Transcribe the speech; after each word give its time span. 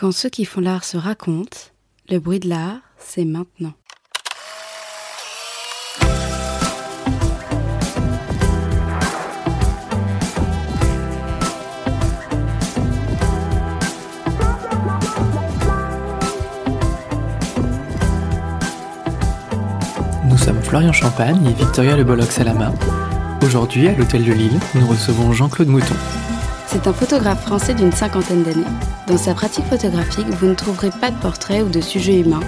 Quand 0.00 0.12
ceux 0.12 0.28
qui 0.28 0.44
font 0.44 0.60
l'art 0.60 0.84
se 0.84 0.96
racontent, 0.96 1.58
le 2.08 2.20
bruit 2.20 2.38
de 2.38 2.48
l'art, 2.48 2.78
c'est 2.98 3.24
maintenant. 3.24 3.72
Nous 20.24 20.38
sommes 20.38 20.62
Florian 20.62 20.92
Champagne 20.92 21.44
et 21.44 21.54
Victoria 21.54 21.96
Le 21.96 22.04
la 22.44 22.54
main. 22.54 22.72
Aujourd'hui, 23.42 23.88
à 23.88 23.94
l'Hôtel 23.94 24.24
de 24.24 24.32
Lille, 24.32 24.60
nous 24.76 24.86
recevons 24.86 25.32
Jean-Claude 25.32 25.66
Mouton. 25.66 25.96
C'est 26.70 26.86
un 26.86 26.92
photographe 26.92 27.46
français 27.46 27.72
d'une 27.72 27.92
cinquantaine 27.92 28.42
d'années. 28.42 28.66
Dans 29.06 29.16
sa 29.16 29.32
pratique 29.32 29.64
photographique, 29.64 30.28
vous 30.28 30.48
ne 30.48 30.54
trouverez 30.54 30.90
pas 30.90 31.10
de 31.10 31.18
portraits 31.18 31.64
ou 31.64 31.70
de 31.70 31.80
sujets 31.80 32.20
humains, 32.20 32.42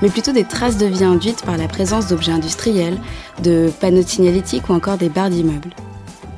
mais 0.00 0.10
plutôt 0.10 0.30
des 0.30 0.44
traces 0.44 0.78
de 0.78 0.86
vie 0.86 1.02
induites 1.02 1.44
par 1.44 1.56
la 1.56 1.66
présence 1.66 2.06
d'objets 2.06 2.30
industriels, 2.30 3.00
de 3.42 3.72
panneaux 3.80 4.04
de 4.04 4.08
signalétique 4.08 4.68
ou 4.68 4.74
encore 4.74 4.96
des 4.96 5.08
barres 5.08 5.30
d'immeubles. 5.30 5.74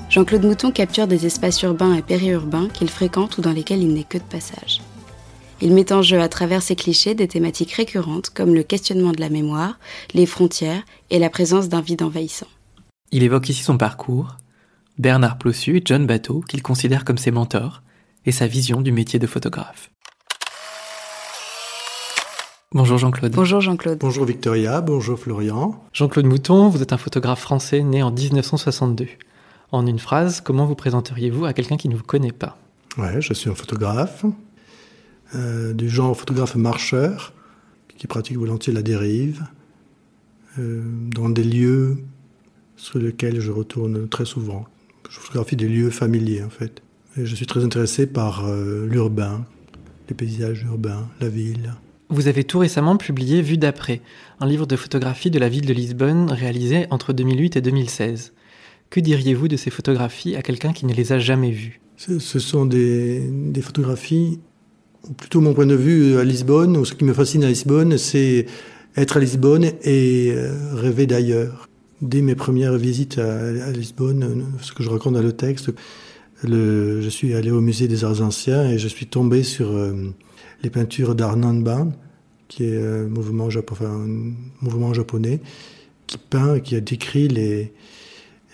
Jean-Claude 0.09 0.47
Mouton 0.47 0.71
capture 0.71 1.07
des 1.07 1.27
espaces 1.27 1.61
urbains 1.61 1.93
et 1.93 2.01
périurbains 2.01 2.69
qu'il 2.73 2.89
fréquente 2.89 3.37
ou 3.37 3.43
dans 3.43 3.53
lesquels 3.53 3.83
il 3.83 3.93
n'est 3.93 4.05
que 4.05 4.17
de 4.17 4.23
passage. 4.23 4.81
Il 5.61 5.75
met 5.75 5.93
en 5.93 6.01
jeu 6.01 6.23
à 6.23 6.31
travers 6.31 6.63
ses 6.63 6.75
clichés 6.75 7.15
des 7.15 7.29
thématiques 7.29 7.73
récurrentes 7.73 8.31
comme 8.31 8.55
le 8.55 8.63
questionnement 8.63 9.13
de 9.13 9.21
la 9.21 9.29
mémoire, 9.29 9.79
les 10.15 10.25
frontières 10.25 10.83
et 11.11 11.19
la 11.19 11.29
présence 11.29 11.69
d'un 11.69 11.83
vide 11.83 12.03
envahissant. 12.03 12.49
Il 13.13 13.23
évoque 13.23 13.51
ici 13.51 13.63
son 13.63 13.77
parcours, 13.77 14.37
Bernard 14.99 15.37
Plossu 15.37 15.77
et 15.77 15.83
John 15.85 16.07
Bateau, 16.07 16.41
qu'il 16.41 16.63
considère 16.63 17.05
comme 17.05 17.19
ses 17.19 17.31
mentors, 17.31 17.83
et 18.25 18.33
sa 18.33 18.47
vision 18.47 18.81
du 18.81 18.93
métier 18.93 19.19
de 19.19 19.27
photographe. 19.27 19.91
Bonjour 22.73 22.99
Jean-Claude. 22.99 23.33
Bonjour 23.33 23.61
Jean-Claude. 23.61 23.99
Bonjour 24.01 24.25
Victoria, 24.25 24.81
bonjour 24.81 25.19
Florian. 25.19 25.83
Jean-Claude 25.93 26.27
Mouton, 26.27 26.69
vous 26.69 26.83
êtes 26.83 26.93
un 26.93 26.99
photographe 26.99 27.41
français 27.41 27.83
né 27.83 28.03
en 28.03 28.11
1962. 28.11 29.07
En 29.71 29.87
une 29.87 29.99
phrase, 29.99 30.41
comment 30.41 30.65
vous 30.65 30.75
présenteriez-vous 30.75 31.45
à 31.45 31.53
quelqu'un 31.53 31.77
qui 31.77 31.89
ne 31.89 31.95
vous 31.95 32.03
connaît 32.03 32.33
pas? 32.33 32.59
Ouais, 32.97 33.21
je 33.21 33.35
suis 33.35 33.51
un 33.51 33.55
photographe, 33.55 34.25
euh, 35.35 35.75
du 35.75 35.89
genre 35.91 36.17
photographe 36.17 36.57
marcheur, 36.57 37.35
qui 37.99 38.07
pratique 38.07 38.39
volontiers 38.39 38.73
la 38.73 38.83
dérive, 38.83 39.45
euh, 40.59 40.83
dans 41.15 41.29
des 41.29 41.45
lieux 41.45 41.99
sur 42.77 42.99
lesquels 42.99 43.41
je 43.41 43.53
retourne 43.53 44.09
très 44.09 44.25
souvent. 44.25 44.67
Je 45.11 45.19
photographie 45.19 45.57
des 45.57 45.69
lieux 45.69 45.91
familiers 45.91 46.43
en 46.43 46.51
fait. 46.51 46.83
Et 47.19 47.27
je 47.27 47.35
suis 47.35 47.47
très 47.47 47.65
intéressé 47.65 48.07
par 48.07 48.47
euh, 48.47 48.87
l'urbain, 48.87 49.45
les 50.09 50.15
paysages 50.15 50.65
urbains, 50.69 51.09
la 51.21 51.29
ville. 51.29 51.75
Vous 52.09 52.29
avez 52.29 52.45
tout 52.45 52.59
récemment 52.59 52.97
publié 52.97 53.43
Vue 53.43 53.57
d'après, 53.57 54.01
un 54.39 54.47
livre 54.47 54.67
de 54.67 54.77
photographie 54.77 55.31
de 55.31 55.39
la 55.39 55.49
ville 55.49 55.67
de 55.67 55.73
Lisbonne 55.73 56.31
réalisé 56.31 56.87
entre 56.91 57.13
2008 57.13 57.57
et 57.57 57.61
2016. 57.61 58.33
Que 58.91 59.01
diriez-vous 59.01 59.49
de 59.49 59.57
ces 59.57 59.71
photographies 59.71 60.37
à 60.37 60.43
quelqu'un 60.43 60.73
qui 60.73 60.87
ne 60.87 60.95
les 60.95 61.13
a 61.13 61.19
jamais 61.19 61.51
vues? 61.51 61.81
Ce, 61.97 62.39
sont 62.39 62.67
des, 62.67 63.21
des, 63.29 63.63
photographies, 63.63 64.39
ou 65.09 65.15
plutôt 65.15 65.41
mon 65.41 65.55
point 65.55 65.67
de 65.67 65.75
vue 65.75 66.19
à 66.19 66.25
Lisbonne, 66.25 66.77
ou 66.77 66.85
ce 66.85 66.93
qui 66.93 67.05
me 67.05 67.15
fascine 67.15 67.43
à 67.43 67.49
Lisbonne, 67.49 67.97
c'est 67.97 68.47
être 68.97 69.17
à 69.17 69.21
Lisbonne 69.21 69.73
et 69.83 70.33
euh, 70.33 70.75
rêver 70.75 71.07
d'ailleurs. 71.07 71.66
Dès 72.03 72.21
mes 72.21 72.35
premières 72.35 72.77
visites 72.77 73.19
à, 73.19 73.73
Lisbonne, 73.73 74.53
ce 74.61 74.73
que 74.73 74.83
je 74.83 74.91
raconte 74.91 75.15
dans 75.15 75.23
le 75.23 75.33
texte, 75.33 75.73
je 76.45 77.09
suis 77.09 77.35
allé 77.35 77.51
au 77.51 77.63
musée 77.63 77.89
des 77.89 78.05
arts 78.05 78.21
anciens 78.21 78.69
et 78.69 78.79
je 78.79 78.89
suis 78.89 79.07
tombé 79.07 79.43
sur 79.43 79.75
euh, 79.75 80.13
les 80.63 80.69
peintures 80.69 81.15
d'Arnon 81.15 81.55
Ban, 81.55 81.93
qui 82.49 82.65
est 82.65 82.77
un 82.77 83.07
mouvement, 83.07 83.49
japonais, 84.93 85.41
qui 86.07 86.19
peint, 86.19 86.61
qui 86.61 86.77
a 86.77 86.81
décrit 86.81 87.29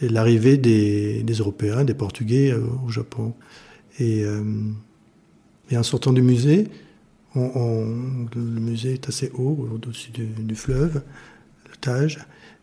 l'arrivée 0.01 0.57
des, 0.57 1.35
Européens, 1.41 1.85
des 1.85 1.95
Portugais 1.95 2.53
euh, 2.53 2.63
au 2.87 2.91
Japon. 2.91 3.35
Et, 3.99 4.25
euh, 4.25 4.43
et, 5.71 5.77
en 5.77 5.83
sortant 5.83 6.13
du 6.13 6.23
musée, 6.23 6.69
le 7.35 8.61
musée 8.61 8.93
est 8.93 9.09
assez 9.09 9.33
haut, 9.35 9.69
au-dessus 9.75 10.13
du, 10.13 10.27
du, 10.27 10.55
fleuve, 10.55 11.03
le 11.69 11.77
Tage, 11.81 12.21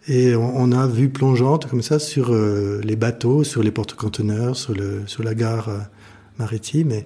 et 0.07 0.35
on, 0.35 0.71
a 0.71 0.87
vue 0.87 1.09
plongeante 1.09 1.67
comme 1.67 1.81
ça 1.81 1.99
sur 1.99 2.31
euh, 2.31 2.79
les 2.83 2.95
bateaux, 2.95 3.43
sur 3.43 3.61
les 3.61 3.71
porte-conteneurs, 3.71 4.55
sur, 4.55 4.73
le, 4.73 5.03
sur 5.07 5.23
la 5.23 5.35
gare 5.35 5.69
euh, 5.69 5.79
maritime. 6.39 6.91
Et, 6.91 7.05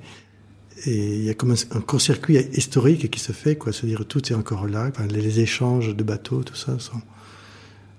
il 0.86 1.24
y 1.24 1.30
a 1.30 1.34
comme 1.34 1.56
un, 1.72 1.82
court-circuit 1.82 2.38
historique 2.54 3.10
qui 3.10 3.20
se 3.20 3.32
fait, 3.32 3.56
quoi. 3.56 3.72
C'est-à-dire 3.72 4.06
tout 4.06 4.32
est 4.32 4.36
encore 4.36 4.68
là. 4.68 4.92
Les, 5.10 5.40
échanges 5.40 5.96
de 5.96 6.04
bateaux, 6.04 6.44
tout 6.44 6.56
ça, 6.56 6.78
sont 6.80 7.02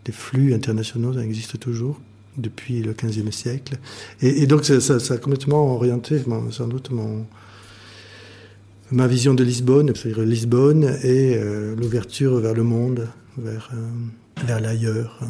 des 0.04 0.12
flux 0.12 0.54
internationaux, 0.54 1.14
ça 1.14 1.24
existe 1.24 1.58
toujours 1.58 2.00
depuis 2.36 2.82
le 2.82 2.92
XVe 2.92 3.30
siècle. 3.30 3.76
Et, 4.20 4.46
donc 4.46 4.64
ça, 4.64 4.96
a 4.96 5.18
complètement 5.18 5.74
orienté, 5.74 6.22
sans 6.50 6.66
doute, 6.66 6.90
mon, 6.90 7.26
ma 8.90 9.06
vision 9.06 9.34
de 9.34 9.44
Lisbonne, 9.44 9.92
c'est-à-dire 9.94 10.24
Lisbonne 10.24 10.84
et 11.02 11.36
euh, 11.36 11.74
l'ouverture 11.76 12.38
vers 12.38 12.54
le 12.54 12.64
monde, 12.64 13.08
vers, 13.38 13.70
vers 14.44 14.60
l'ailleurs. 14.60 15.20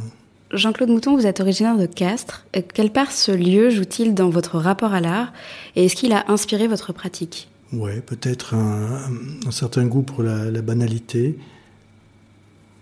Jean-Claude 0.53 0.91
Mouton, 0.91 1.17
vous 1.17 1.27
êtes 1.27 1.41
originaire 1.41 1.77
de 1.77 1.87
Castres. 1.87 2.47
Quelle 2.75 2.93
part 2.93 3.11
ce 3.11 3.33
lieu 3.33 3.71
joue-t-il 3.71 4.15
dans 4.15 4.31
votre 4.31 4.59
rapport 4.59 4.93
à 4.93 5.01
l'art 5.01 5.33
et 5.75 5.87
est-ce 5.87 5.97
qu'il 5.97 6.13
a 6.13 6.31
inspiré 6.31 6.69
votre 6.69 6.93
pratique? 6.93 7.49
Ouais, 7.73 8.01
peut-être 8.01 8.55
un, 8.55 9.01
un, 9.47 9.51
certain 9.51 9.87
goût 9.87 10.03
pour 10.03 10.23
la, 10.23 10.51
la 10.51 10.63
banalité, 10.63 11.37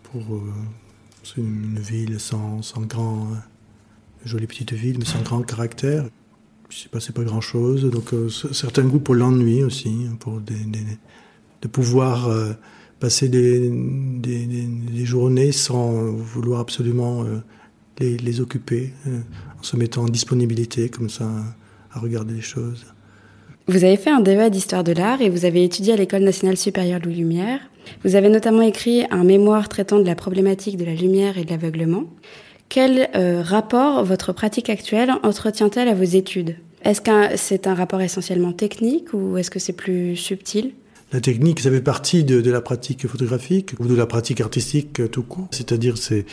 pour 0.03 0.22
euh, 0.34 0.41
une, 1.38 1.78
ville 1.78 2.20
sans, 2.20 2.60
sans 2.60 2.82
grand, 2.82 3.28
euh, 3.32 3.37
jolie 4.26 4.47
petite 4.47 4.72
ville, 4.72 4.99
mais 4.99 5.06
sans 5.06 5.22
grand 5.22 5.41
caractère. 5.43 6.04
Je 6.69 6.78
sais 6.78 6.88
pas, 6.88 7.00
c'est 7.00 7.14
pas 7.14 7.25
grand-chose. 7.25 7.84
Donc, 7.84 8.12
euh, 8.12 8.28
certain 8.28 8.82
goût 8.82 8.99
pour 8.99 9.14
l'ennui 9.14 9.62
aussi, 9.62 10.09
pour 10.20 10.41
des, 10.41 10.54
des, 10.54 10.84
de 11.62 11.69
pouvoir 11.69 12.28
euh, 12.28 12.53
passer 13.03 13.29
des, 13.29 13.69
des, 13.69 15.05
journées 15.05 15.51
sans 15.51 15.91
vouloir 16.13 16.61
absolument 16.61 17.25
euh, 17.25 17.43
les, 17.99 18.17
les, 18.17 18.41
occuper, 18.41 18.93
euh, 19.09 19.19
en 19.59 19.63
se 19.65 19.77
mettant 19.77 20.03
en 20.03 20.09
disponibilité 20.09 20.89
comme 20.89 21.11
ça 21.11 21.29
à 21.91 21.99
regarder 21.99 22.35
les 22.35 22.41
choses. 22.41 22.87
Vous 23.67 23.83
avez 23.83 23.97
fait 23.97 24.11
un 24.11 24.21
DEA 24.21 24.51
d'histoire 24.51 24.85
de 24.85 24.93
l'art 24.93 25.21
et 25.21 25.31
vous 25.31 25.45
avez 25.45 25.65
étudié 25.65 25.95
à 25.95 25.97
l'École 25.97 26.23
nationale 26.23 26.57
supérieure 26.57 27.01
Louis 27.03 27.17
Lumière. 27.17 27.59
Vous 28.05 28.15
avez 28.15 28.29
notamment 28.29 28.62
écrit 28.62 29.05
un 29.11 29.25
mémoire 29.25 29.69
traitant 29.69 29.99
de 29.99 30.07
la 30.07 30.15
problématique 30.15 30.77
de 30.77 30.85
la 30.85 30.95
lumière 30.95 31.39
et 31.39 31.45
de 31.45 31.51
l'aveuglement. 31.51 32.05
Quel 32.69 33.11
euh, 33.17 33.43
rapport 33.43 34.05
votre 34.05 34.33
pratique 34.33 34.71
actuelle 34.71 35.12
entretient-elle 35.25 35.89
à 35.89 35.95
vos 35.95 36.05
études? 36.05 36.55
Est-ce 36.85 37.01
que 37.01 37.37
c'est 37.37 37.67
un 37.67 37.75
rapport 37.75 38.01
essentiellement 38.01 38.53
technique 38.53 39.12
ou 39.12 39.39
est-ce 39.39 39.51
que 39.51 39.59
c'est 39.59 39.73
plus 39.73 40.15
subtil? 40.15 40.73
La 41.12 41.21
technique, 41.21 41.61
ça 41.61 41.71
fait 41.71 41.83
partie 41.83 42.25
de, 42.25 42.50
la 42.50 42.61
pratique 42.61 43.06
photographique 43.06 43.75
ou 43.78 43.87
de 43.87 43.95
la 43.95 44.06
pratique 44.06 44.41
artistique 44.41 45.11
tout 45.11 45.23
court. 45.23 45.49
C'est-à-dire, 45.50 45.99
c'est 45.99 46.25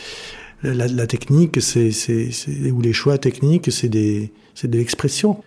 la, 0.62 1.06
technique, 1.06 1.60
c'est 1.60 1.90
ou 2.72 2.80
les 2.80 2.92
choix 2.92 3.18
techniques, 3.18 3.70
c'est 3.70 3.88
des, 3.88 4.32
c'est 4.54 4.68
de 4.68 4.78
l'expression. 4.78 5.42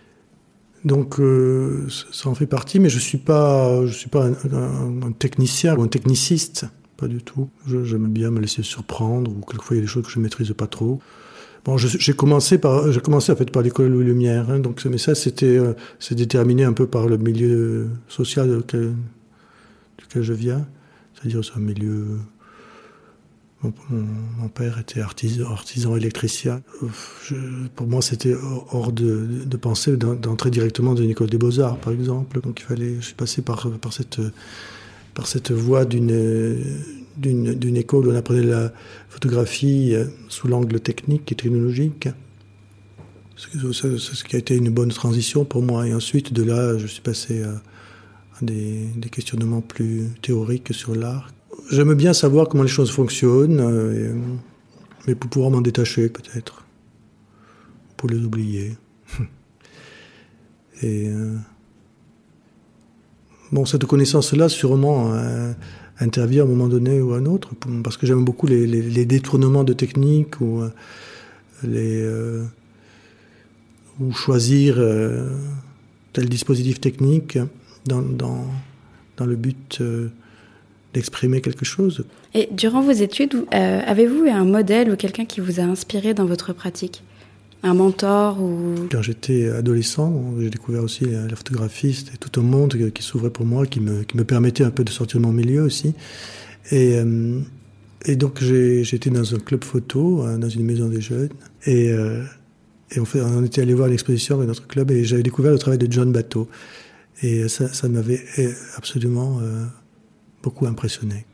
Donc, 0.84 1.18
euh, 1.18 1.86
ça 2.12 2.28
en 2.28 2.34
fait 2.34 2.46
partie, 2.46 2.78
mais 2.78 2.90
je 2.90 2.98
suis 2.98 3.18
pas, 3.18 3.86
je 3.86 3.92
suis 3.92 4.10
pas 4.10 4.26
un, 4.26 5.12
technicien 5.18 5.76
ou 5.76 5.82
un 5.82 5.88
techniciste, 5.88 6.66
pas 6.96 7.08
du 7.08 7.22
tout. 7.22 7.48
J'aime 7.66 8.08
bien 8.08 8.30
me 8.30 8.40
laisser 8.40 8.62
surprendre 8.62 9.30
ou 9.30 9.40
quelquefois 9.40 9.76
il 9.76 9.80
y 9.80 9.82
a 9.82 9.84
des 9.84 9.90
choses 9.90 10.04
que 10.04 10.10
je 10.10 10.20
maîtrise 10.20 10.52
pas 10.52 10.66
trop. 10.66 11.00
Bon, 11.64 11.78
j'ai 11.78 12.12
commencé 12.12 12.58
par, 12.58 12.92
j'ai 12.92 13.00
commencé 13.00 13.32
en 13.32 13.36
fait 13.36 13.50
par 13.50 13.62
l'école 13.62 13.86
Louis 13.86 14.04
Lumière, 14.04 14.50
hein, 14.50 14.58
donc 14.58 14.84
mais 14.84 14.98
ça 14.98 15.14
c'était, 15.14 15.56
euh, 15.56 15.72
c'est 15.98 16.14
déterminé 16.14 16.64
un 16.64 16.74
peu 16.74 16.86
par 16.86 17.06
le 17.06 17.16
milieu 17.16 17.88
social 18.06 18.62
duquel 20.14 20.22
je 20.22 20.32
viens, 20.32 20.66
c'est-à-dire 21.14 21.44
c'est 21.44 21.56
un 21.56 21.62
milieu. 21.62 22.18
Mon, 23.62 24.48
père 24.48 24.78
était 24.78 25.00
artisan, 25.00 25.50
artisan 25.50 25.96
électricien. 25.96 26.60
Pour 27.74 27.86
moi, 27.86 28.02
c'était 28.02 28.34
hors 28.70 28.92
de, 28.92 29.26
de 29.46 29.56
penser 29.56 29.96
d'entrer 29.96 30.50
directement 30.50 30.92
dans 30.92 31.02
une 31.02 31.08
école 31.08 31.30
des 31.30 31.38
beaux-arts, 31.38 31.78
par 31.78 31.94
exemple. 31.94 32.42
Donc, 32.42 32.60
il 32.60 32.64
fallait, 32.64 32.96
je 32.96 33.06
suis 33.06 33.14
passé 33.14 33.40
par, 33.40 33.70
par 33.80 33.94
cette, 33.94 34.20
par 35.14 35.26
cette 35.26 35.50
voie 35.50 35.86
d'une, 35.86 36.62
d'une, 37.16 37.76
école 37.78 38.06
où 38.06 38.12
on 38.12 38.16
apprenait 38.16 38.42
la 38.42 38.70
photographie 39.08 39.94
sous 40.28 40.46
l'angle 40.46 40.78
technique 40.80 41.32
et 41.32 41.34
technologique. 41.34 42.08
C'est 43.38 43.58
ce 43.58 44.24
qui 44.24 44.36
a 44.36 44.38
été 44.38 44.56
une 44.56 44.68
bonne 44.68 44.90
transition 44.90 45.46
pour 45.46 45.62
moi. 45.62 45.88
Et 45.88 45.94
ensuite, 45.94 46.34
de 46.34 46.42
là, 46.42 46.76
je 46.76 46.86
suis 46.86 47.00
passé 47.00 47.44
à, 47.44 47.62
des, 48.42 48.88
questionnements 49.10 49.60
plus 49.60 50.08
théoriques 50.22 50.74
sur 50.74 50.94
l'art. 50.94 51.30
J'aime 51.70 51.94
bien 51.94 52.12
savoir 52.12 52.48
comment 52.48 52.62
les 52.62 52.68
choses 52.68 52.90
fonctionnent, 52.90 53.60
euh, 53.60 54.14
mais 55.06 55.14
pour 55.14 55.30
pouvoir 55.30 55.50
m'en 55.50 55.60
détacher 55.60 56.08
peut-être, 56.08 56.64
pour 57.96 58.08
les 58.08 58.18
oublier. 58.18 58.76
et 60.82 61.08
euh, 61.08 61.36
bon, 63.52 63.64
cette 63.64 63.84
connaissance-là, 63.84 64.48
sûrement, 64.48 65.14
intervient 66.00 66.42
à 66.42 66.46
un 66.46 66.48
moment 66.48 66.68
donné 66.68 67.00
ou 67.00 67.12
à 67.12 67.18
un 67.18 67.26
autre, 67.26 67.50
parce 67.82 67.96
que 67.96 68.06
j'aime 68.06 68.24
beaucoup 68.24 68.46
les, 68.46 68.66
les, 68.66 69.06
détournements 69.06 69.64
de 69.64 69.72
techniques 69.72 70.40
ou 70.40 70.62
les 71.62 72.04
ou 74.00 74.12
choisir 74.12 74.76
tel 76.12 76.28
dispositif 76.28 76.80
technique 76.80 77.38
dans, 77.86 78.02
dans, 78.02 78.46
dans 79.16 79.26
le 79.26 79.36
but 79.36 79.82
d'exprimer 80.94 81.40
quelque 81.40 81.64
chose. 81.64 82.04
Et 82.32 82.48
durant 82.52 82.80
vos 82.80 82.92
études, 82.92 83.34
euh, 83.52 83.80
avez-vous 83.84 84.24
eu 84.24 84.30
un 84.30 84.44
modèle 84.44 84.90
ou 84.90 84.96
quelqu'un 84.96 85.26
qui 85.26 85.40
vous 85.40 85.60
a 85.60 85.64
inspiré 85.64 86.14
dans 86.14 86.24
votre 86.24 86.52
pratique? 86.54 87.02
Un 87.62 87.74
mentor 87.74 88.40
ou... 88.40 88.74
Quand 88.90 89.02
j'étais 89.02 89.48
adolescent, 89.48 90.34
j'ai 90.38 90.50
découvert 90.50 90.82
aussi 90.82 91.04
la, 91.06 91.34
photographie, 91.34 91.94
c'était 91.94 92.16
tout 92.16 92.40
un 92.40 92.44
monde 92.44 92.76
qui 92.92 93.02
s'ouvrait 93.02 93.30
pour 93.30 93.46
moi, 93.46 93.66
qui 93.66 93.80
me, 93.80 94.04
qui 94.04 94.16
me 94.16 94.24
permettait 94.24 94.64
un 94.64 94.70
peu 94.70 94.84
de 94.84 94.90
sortir 94.90 95.20
de 95.20 95.26
mon 95.26 95.32
milieu 95.32 95.62
aussi. 95.62 95.94
Et, 96.70 96.96
euh, 96.96 97.40
et 98.04 98.16
donc 98.16 98.42
j'étais 98.42 99.10
dans 99.10 99.34
un 99.34 99.38
club 99.38 99.64
photo, 99.64 100.24
euh, 100.24 100.36
dans 100.36 100.48
une 100.48 100.64
maison 100.64 100.88
des 100.88 101.00
jeunes, 101.00 101.30
et, 101.66 101.86
et 102.90 103.00
on, 103.00 103.06
fait, 103.06 103.22
on 103.22 103.42
était 103.42 103.62
allé 103.62 103.72
voir 103.72 103.88
l'exposition 103.88 104.36
avec 104.36 104.48
notre 104.48 104.66
club, 104.66 104.90
et 104.90 105.02
j'avais 105.04 105.22
découvert 105.22 105.52
le 105.52 105.58
travail 105.58 105.78
de 105.78 105.90
John 105.90 106.12
Bateau. 106.12 106.48
Et 107.22 107.48
ça, 107.48 107.88
m'avait 107.88 108.24
absolument 108.76 109.40
beaucoup 110.42 110.66
impressionné. 110.66 111.26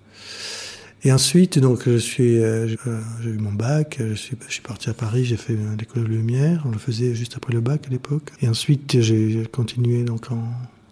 Et 1.03 1.13
ensuite, 1.13 1.59
donc, 1.59 1.89
je 1.89 1.97
suis, 1.97 2.39
euh, 2.39 2.69
euh, 2.87 3.01
j'ai 3.23 3.31
eu 3.31 3.39
mon 3.39 3.53
bac, 3.53 3.99
je 3.99 4.15
suis, 4.15 4.37
parti 4.63 4.91
à 4.91 4.95
Paris, 4.95 5.25
j'ai 5.25 5.39
fait 5.39 5.57
l'école 5.79 6.03
de 6.03 6.09
lumière, 6.09 6.63
on 6.67 6.71
le 6.71 6.79
faisait 6.79 7.15
juste 7.15 7.37
après 7.37 7.55
le 7.55 7.61
bac 7.61 7.87
à 7.87 7.91
l'époque. 7.91 8.31
Et 8.43 8.49
ensuite, 8.49 9.01
j'ai 9.01 9.47
continué 9.51 10.05
donc 10.05 10.31
en 10.31 10.45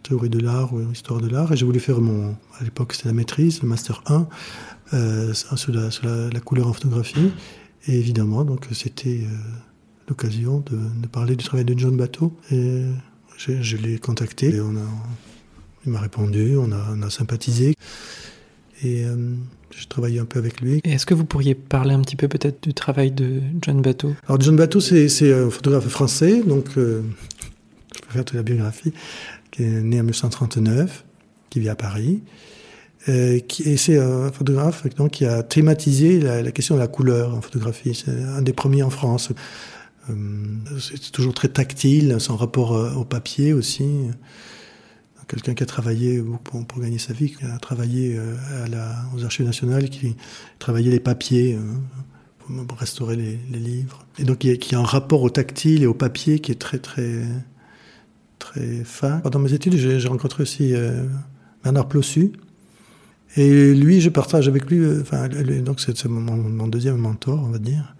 théorie 0.02 0.30
de 0.30 0.38
l'art 0.38 0.72
ou 0.72 0.82
en 0.82 0.90
histoire 0.92 1.20
de 1.20 1.28
l'art, 1.28 1.52
et 1.52 1.56
j'ai 1.58 1.66
voulu 1.66 1.78
faire 1.78 2.00
mon, 2.00 2.34
à 2.58 2.64
l'époque 2.64 2.94
c'était 2.94 3.08
la 3.08 3.14
maîtrise, 3.14 3.60
le 3.60 3.68
master 3.68 4.02
1, 4.06 4.26
euh, 4.94 5.34
sur, 5.34 5.72
la, 5.72 6.40
couleur 6.40 6.68
en 6.68 6.72
photographie. 6.72 7.30
Et 7.86 7.98
évidemment, 7.98 8.44
donc, 8.44 8.66
c'était 8.72 9.20
euh, 9.24 9.36
l'occasion 10.08 10.64
de, 10.70 11.06
parler 11.08 11.36
du 11.36 11.44
travail 11.44 11.66
de 11.66 11.78
John 11.78 11.98
Bateau. 11.98 12.34
Je, 13.38 13.62
je 13.62 13.76
l'ai 13.76 13.98
contacté, 13.98 14.56
et 14.56 14.60
on 14.60 14.76
a, 14.76 14.88
il 15.86 15.92
m'a 15.92 16.00
répondu, 16.00 16.56
on 16.56 16.70
a, 16.72 16.88
on 16.92 17.02
a 17.02 17.10
sympathisé. 17.10 17.74
Et 18.82 19.04
euh, 19.04 19.34
j'ai 19.70 19.86
travaillé 19.86 20.18
un 20.18 20.24
peu 20.24 20.38
avec 20.38 20.60
lui. 20.60 20.80
Est-ce 20.84 21.06
que 21.06 21.14
vous 21.14 21.24
pourriez 21.24 21.54
parler 21.54 21.94
un 21.94 22.00
petit 22.02 22.16
peu 22.16 22.28
peut-être 22.28 22.62
du 22.62 22.74
travail 22.74 23.10
de 23.10 23.40
John 23.62 23.80
Bateau 23.80 24.14
Alors 24.26 24.40
John 24.40 24.56
Bateau, 24.56 24.80
c'est 24.80 25.32
un 25.32 25.50
photographe 25.50 25.88
français, 25.88 26.42
donc 26.42 26.66
euh, 26.76 27.02
je 27.94 28.00
peux 28.00 28.12
faire 28.12 28.24
toute 28.24 28.36
la 28.36 28.42
biographie, 28.42 28.92
qui 29.50 29.62
est 29.62 29.80
né 29.80 30.00
en 30.00 30.04
1939, 30.04 31.04
qui 31.50 31.60
vit 31.60 31.68
à 31.68 31.76
Paris. 31.76 32.20
Euh, 33.08 33.38
qui, 33.38 33.62
et 33.62 33.76
c'est 33.76 33.98
un 33.98 34.30
photographe 34.32 34.84
donc, 34.96 35.12
qui 35.12 35.24
a 35.24 35.42
thématisé 35.44 36.20
la, 36.20 36.42
la, 36.42 36.50
question 36.50 36.74
de 36.74 36.80
la 36.80 36.88
couleur 36.88 37.34
en 37.34 37.40
photographie. 37.40 37.94
C'est 37.94 38.10
un 38.10 38.42
des 38.42 38.52
premiers 38.52 38.82
en 38.82 38.90
France. 38.90 39.30
Euh, 40.10 40.14
c'est 40.80 41.12
toujours 41.12 41.34
très 41.34 41.48
tactile, 41.48 42.16
son 42.18 42.36
rapport 42.36 42.74
euh, 42.74 42.92
au 42.94 43.04
papier 43.04 43.52
aussi 43.52 43.86
quelqu'un 45.26 45.52
qui 45.52 45.62
a 45.62 45.66
travaillé 45.66 46.22
pour, 46.42 46.80
gagner 46.80 46.96
sa 46.96 47.12
vie, 47.12 47.30
qui 47.30 47.44
a 47.44 47.58
travaillé 47.58 48.16
euh, 48.16 48.34
aux 49.14 49.24
archives 49.24 49.44
nationales, 49.44 49.90
qui 49.90 50.16
travaillait 50.58 50.90
les 50.90 51.00
papiers 51.00 51.58
pour 52.66 52.78
restaurer 52.78 53.14
les, 53.14 53.58
livres. 53.58 54.06
Et 54.18 54.24
donc 54.24 54.38
qui, 54.38 54.56
qui 54.56 54.74
a 54.74 54.78
un 54.78 54.84
rapport 54.84 55.22
au 55.22 55.28
tactile 55.28 55.82
et 55.82 55.86
au 55.86 55.92
papier 55.92 56.38
qui 56.38 56.50
est 56.50 56.58
très 56.58 56.78
très 56.78 57.24
très 58.38 58.84
fin. 58.84 59.18
Pendant 59.18 59.40
mes 59.40 59.52
études, 59.52 59.76
j'ai 59.76 60.08
rencontré 60.08 60.44
aussi 60.44 60.72
Bernard 61.62 61.88
Plossu. 61.88 62.32
Et 63.36 63.74
lui, 63.74 64.00
je 64.00 64.08
partage 64.08 64.48
avec 64.48 64.70
lui, 64.70 64.80
donc 65.60 65.78
c'est 65.80 66.06
mon, 66.06 66.68
deuxième 66.68 66.96
mentor, 66.96 67.38
on 67.44 67.50
va 67.50 67.58
dire. 67.58 67.94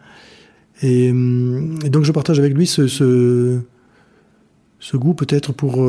Et, 0.83 1.09
et, 1.09 1.91
donc 1.91 2.05
je 2.05 2.13
partage 2.13 2.39
avec 2.39 2.55
lui 2.55 2.67
ce, 2.67 2.87
ce, 2.87 3.61
ce 4.79 4.97
goût 4.97 5.15
peut-être 5.15 5.53
pour 5.53 5.89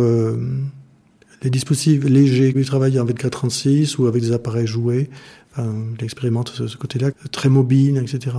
les 1.42 1.50
dispositifs 1.50 2.04
légers, 2.04 2.54
il 2.56 2.66
travaille 2.66 3.00
en 3.00 3.06
24-36 3.06 3.98
ou 3.98 4.08
avec 4.08 4.22
des 4.22 4.32
appareils 4.32 4.68
joués. 4.68 5.10
Il 5.58 6.04
expérimente 6.04 6.50
ce, 6.50 6.78
côté-là, 6.78 7.12
très 7.32 7.50
mobile, 7.50 7.98
etc. 7.98 8.36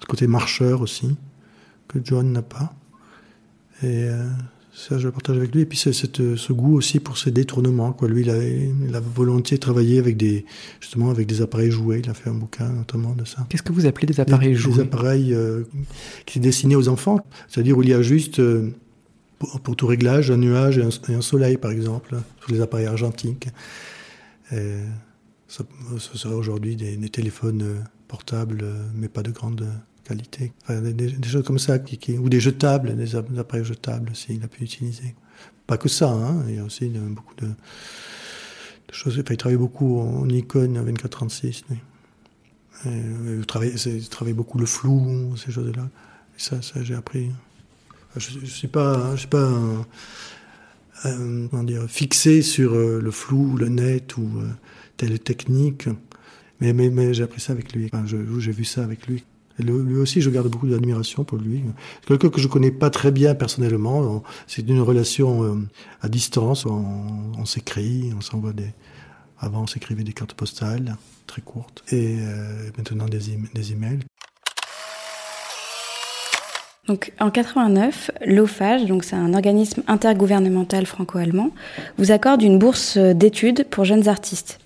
Ce 0.00 0.06
côté 0.06 0.26
marcheur 0.26 0.80
aussi, 0.80 1.16
que 1.88 1.98
John 2.02 2.32
n'a 2.32 2.42
pas. 2.42 2.74
Euh, 3.84 4.28
ça, 4.76 4.98
je 4.98 5.06
le 5.06 5.12
partage 5.12 5.36
avec 5.36 5.54
lui. 5.54 5.62
Et 5.62 5.66
puis, 5.66 5.78
c'est 5.78 5.92
ce 5.92 6.52
goût 6.52 6.76
aussi 6.76 7.00
pour 7.00 7.16
ses 7.16 7.30
détournements. 7.30 7.92
Quoi. 7.92 8.08
Lui, 8.08 8.22
il 8.22 8.30
a, 8.30 8.36
il 8.36 8.94
a 8.94 9.00
volontiers 9.00 9.58
travaillé 9.58 9.98
avec 9.98 10.16
des, 10.16 10.44
justement 10.80 11.10
avec 11.10 11.26
des 11.26 11.40
appareils 11.40 11.70
joués. 11.70 12.02
Il 12.04 12.10
a 12.10 12.14
fait 12.14 12.28
un 12.28 12.34
bouquin 12.34 12.68
notamment 12.68 13.14
de 13.14 13.24
ça. 13.24 13.46
Qu'est-ce 13.48 13.62
que 13.62 13.72
vous 13.72 13.86
appelez 13.86 14.06
des 14.06 14.20
appareils 14.20 14.54
joués 14.54 14.74
Des 14.74 14.80
appareils 14.82 15.34
euh, 15.34 15.62
qui 16.26 16.34
sont 16.34 16.40
destinés 16.40 16.76
aux 16.76 16.88
enfants. 16.88 17.24
C'est-à-dire 17.48 17.76
où 17.78 17.82
il 17.82 17.88
y 17.88 17.94
a 17.94 18.02
juste... 18.02 18.38
Euh, 18.38 18.70
pour, 19.38 19.76
tout 19.76 19.86
réglage, 19.86 20.30
un 20.30 20.36
nuage 20.36 20.78
et 20.78 21.12
un, 21.14 21.20
soleil, 21.20 21.56
par 21.56 21.70
exemple, 21.70 22.16
sur 22.40 22.52
les 22.52 22.60
appareils 22.60 22.86
argentiques. 22.86 23.48
Et 24.52 24.78
ça, 25.48 25.64
ce 25.98 26.18
serait 26.18 26.34
aujourd'hui 26.34 26.76
des, 26.76 26.96
téléphones 27.08 27.62
euh, 27.62 27.80
portables, 28.08 28.60
euh, 28.62 28.82
mais 28.94 29.08
pas 29.08 29.22
de 29.22 29.30
grande 29.30 29.66
qualité. 30.06 30.52
Des, 30.68 31.28
choses 31.28 31.44
comme 31.44 31.58
ça, 31.58 31.78
ou 32.18 32.28
des 32.28 32.40
jetables, 32.40 32.96
des 32.96 33.16
appareils 33.16 33.64
jetables 33.64 34.10
aussi, 34.10 34.34
il 34.34 34.44
a 34.44 34.48
pu 34.48 34.64
utiliser. 34.64 35.14
Pas 35.66 35.76
que 35.76 35.88
ça, 35.88 36.10
hein, 36.10 36.44
il 36.48 36.54
y 36.56 36.58
a 36.58 36.64
aussi 36.64 36.88
beaucoup 36.88 37.34
de, 37.36 37.48
choses. 38.92 39.18
Enfin, 39.18 39.34
il 39.34 39.36
travaille 39.36 39.58
beaucoup 39.58 40.00
en 40.00 40.26
Nikon 40.26 40.68
2436. 40.68 41.64
Oui. 41.70 41.76
il, 42.86 43.46
travaille, 43.46 43.74
il 43.74 44.08
travaille 44.08 44.34
beaucoup 44.34 44.58
le 44.58 44.66
flou, 44.66 45.36
ces 45.36 45.50
choses-là. 45.50 45.88
Et 46.36 46.40
ça, 46.40 46.62
ça 46.62 46.82
j'ai 46.82 46.94
appris. 46.94 47.30
Je 48.16 48.38
ne 48.38 48.46
suis 48.46 48.68
pas, 48.68 49.12
je 49.12 49.20
suis 49.20 49.28
pas 49.28 49.50
dire, 51.64 51.84
fixé 51.88 52.42
sur 52.42 52.74
euh, 52.74 53.00
le 53.00 53.10
flou, 53.10 53.56
le 53.56 53.68
net 53.68 54.16
ou 54.16 54.30
euh, 54.38 54.48
telle 54.96 55.18
technique, 55.18 55.88
mais, 56.60 56.72
mais, 56.72 56.90
mais 56.90 57.12
j'ai 57.12 57.24
appris 57.24 57.40
ça 57.40 57.52
avec 57.52 57.74
lui. 57.74 57.90
Enfin, 57.92 58.04
j'ai 58.06 58.52
vu 58.52 58.64
ça 58.64 58.82
avec 58.82 59.06
lui. 59.06 59.24
Lui 59.58 59.96
aussi, 59.96 60.20
je 60.20 60.30
garde 60.30 60.48
beaucoup 60.48 60.66
d'admiration 60.66 61.24
pour 61.24 61.38
lui. 61.38 61.62
Quelqu'un 62.06 62.28
que 62.28 62.40
je 62.40 62.48
connais 62.48 62.70
pas 62.70 62.90
très 62.90 63.10
bien 63.10 63.34
personnellement. 63.34 64.22
C'est 64.46 64.68
une 64.68 64.80
relation 64.80 65.44
euh, 65.44 65.54
à 66.02 66.08
distance. 66.08 66.66
On, 66.66 67.44
s'écrit, 67.44 68.12
on 68.16 68.20
s'envoie 68.20 68.52
des. 68.52 68.72
Avant, 69.38 69.62
on 69.62 69.66
s'écrivait 69.66 70.04
des 70.04 70.12
cartes 70.12 70.34
postales 70.34 70.96
très 71.26 71.42
courtes 71.42 71.82
et 71.92 72.16
maintenant 72.78 73.06
des, 73.06 73.20
des 73.54 73.72
emails. 73.72 74.00
Donc, 76.86 77.12
en 77.18 77.30
89, 77.30 78.12
l'OFAGE, 78.26 78.86
donc 78.86 79.02
c'est 79.02 79.16
un 79.16 79.34
organisme 79.34 79.82
intergouvernemental 79.88 80.86
franco-allemand, 80.86 81.50
vous 81.98 82.12
accorde 82.12 82.42
une 82.42 82.58
bourse 82.58 82.96
d'études 82.96 83.66
pour 83.68 83.84
jeunes 83.84 84.06
artistes. 84.08 84.60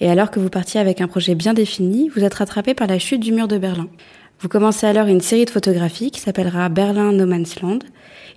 Et 0.00 0.10
alors 0.10 0.30
que 0.30 0.38
vous 0.38 0.50
partiez 0.50 0.80
avec 0.80 1.00
un 1.00 1.08
projet 1.08 1.34
bien 1.34 1.54
défini, 1.54 2.10
vous 2.14 2.24
êtes 2.24 2.34
rattrapé 2.34 2.74
par 2.74 2.88
la 2.88 2.98
chute 2.98 3.20
du 3.20 3.32
mur 3.32 3.48
de 3.48 3.56
Berlin. 3.56 3.88
Vous 4.42 4.48
commencez 4.48 4.88
alors 4.88 5.06
une 5.06 5.20
série 5.20 5.44
de 5.44 5.50
photographies 5.50 6.10
qui 6.10 6.18
s'appellera 6.18 6.68
Berlin 6.68 7.12
No 7.12 7.26
Man's 7.26 7.60
Land. 7.60 7.78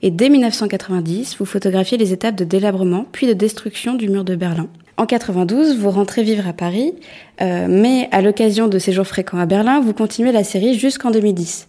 Et 0.04 0.12
dès 0.12 0.30
1990, 0.30 1.38
vous 1.40 1.46
photographiez 1.46 1.98
les 1.98 2.14
étapes 2.14 2.36
de 2.36 2.44
délabrement 2.44 3.08
puis 3.12 3.26
de 3.26 3.34
destruction 3.34 3.96
du 3.96 4.08
mur 4.08 4.24
de 4.24 4.36
Berlin. 4.36 4.68
En 4.98 5.08
92, 5.08 5.80
vous 5.80 5.90
rentrez 5.90 6.22
vivre 6.22 6.48
à 6.48 6.54
Paris, 6.54 6.94
euh, 7.42 7.66
mais 7.68 8.08
à 8.12 8.22
l'occasion 8.22 8.68
de 8.68 8.78
séjours 8.78 9.08
fréquents 9.08 9.40
à 9.40 9.48
Berlin, 9.48 9.82
vous 9.82 9.94
continuez 9.94 10.32
la 10.32 10.44
série 10.44 10.78
jusqu'en 10.78 11.10
2010. 11.10 11.68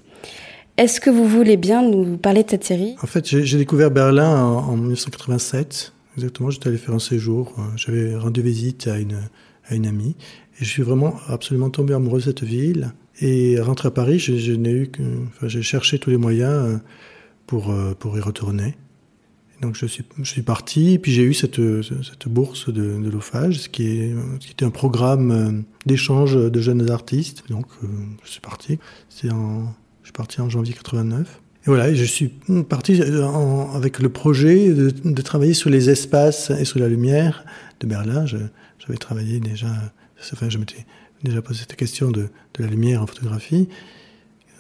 Est-ce 0.76 1.00
que 1.00 1.08
vous 1.08 1.26
voulez 1.26 1.56
bien 1.56 1.80
nous 1.80 2.18
parler 2.18 2.44
de 2.44 2.50
cette 2.50 2.64
série? 2.64 2.94
En 3.02 3.06
fait, 3.06 3.26
j'ai 3.26 3.56
découvert 3.56 3.90
Berlin 3.90 4.38
en, 4.38 4.76
1987. 4.76 5.94
Exactement, 6.18 6.50
j'étais 6.50 6.68
allé 6.68 6.76
faire 6.76 6.94
un 6.94 6.98
séjour. 6.98 7.54
Euh, 7.58 7.62
j'avais 7.76 8.14
rendu 8.14 8.42
visite 8.42 8.86
à 8.86 8.98
une, 8.98 9.18
à 9.70 9.74
une 9.74 9.86
amie. 9.86 10.14
Et 10.60 10.64
je 10.66 10.68
suis 10.68 10.82
vraiment 10.82 11.14
absolument 11.26 11.70
tombé 11.70 11.94
amoureux 11.94 12.20
de 12.20 12.24
cette 12.26 12.44
ville. 12.44 12.92
Et 13.20 13.58
rentré 13.60 13.88
à 13.88 13.90
Paris, 13.90 14.18
je, 14.18 14.52
n'ai 14.52 14.72
eu 14.72 14.88
que, 14.88 15.02
enfin, 15.28 15.48
j'ai 15.48 15.62
cherché 15.62 15.98
tous 15.98 16.10
les 16.10 16.16
moyens 16.16 16.52
euh, 16.52 16.78
pour, 17.46 17.70
euh, 17.70 17.94
pour 17.94 18.16
y 18.18 18.20
retourner. 18.20 18.74
donc 19.62 19.74
je 19.74 19.86
suis, 19.86 20.04
je 20.18 20.30
suis 20.30 20.42
parti, 20.42 20.98
puis 20.98 21.12
j'ai 21.12 21.22
eu 21.22 21.32
cette, 21.32 21.60
cette 21.82 22.28
bourse 22.28 22.68
de, 22.68 22.98
de 23.00 23.10
l'OFAGE, 23.10 23.70
qui, 23.70 24.12
qui 24.40 24.50
était 24.52 24.66
un 24.66 24.70
programme 24.70 25.64
d'échange 25.86 26.34
de 26.34 26.60
jeunes 26.60 26.90
artistes. 26.90 27.44
Donc 27.48 27.66
je 28.22 28.30
suis 28.30 28.42
parti. 28.42 28.78
C'est 29.08 29.30
en 29.30 29.74
je 30.06 30.10
suis 30.10 30.12
parti 30.12 30.40
en 30.40 30.48
janvier 30.48 30.72
89. 30.72 31.26
Et 31.26 31.66
voilà, 31.66 31.92
je 31.92 32.04
suis 32.04 32.28
parti 32.68 33.02
avec 33.74 33.98
le 33.98 34.08
projet 34.08 34.72
de, 34.72 35.20
travailler 35.20 35.52
sur 35.52 35.68
les 35.68 35.90
espaces 35.90 36.50
et 36.50 36.64
sur 36.64 36.78
la 36.78 36.86
lumière 36.86 37.44
de 37.80 37.88
Berlin. 37.88 38.24
J'avais 38.24 38.98
travaillé 39.00 39.40
déjà, 39.40 39.66
enfin, 40.32 40.48
je 40.48 40.58
m'étais 40.58 40.86
déjà 41.22 41.42
posé 41.42 41.60
cette 41.60 41.76
question 41.76 42.10
de, 42.10 42.28
la 42.58 42.66
lumière 42.66 43.02
en 43.02 43.06
photographie. 43.06 43.68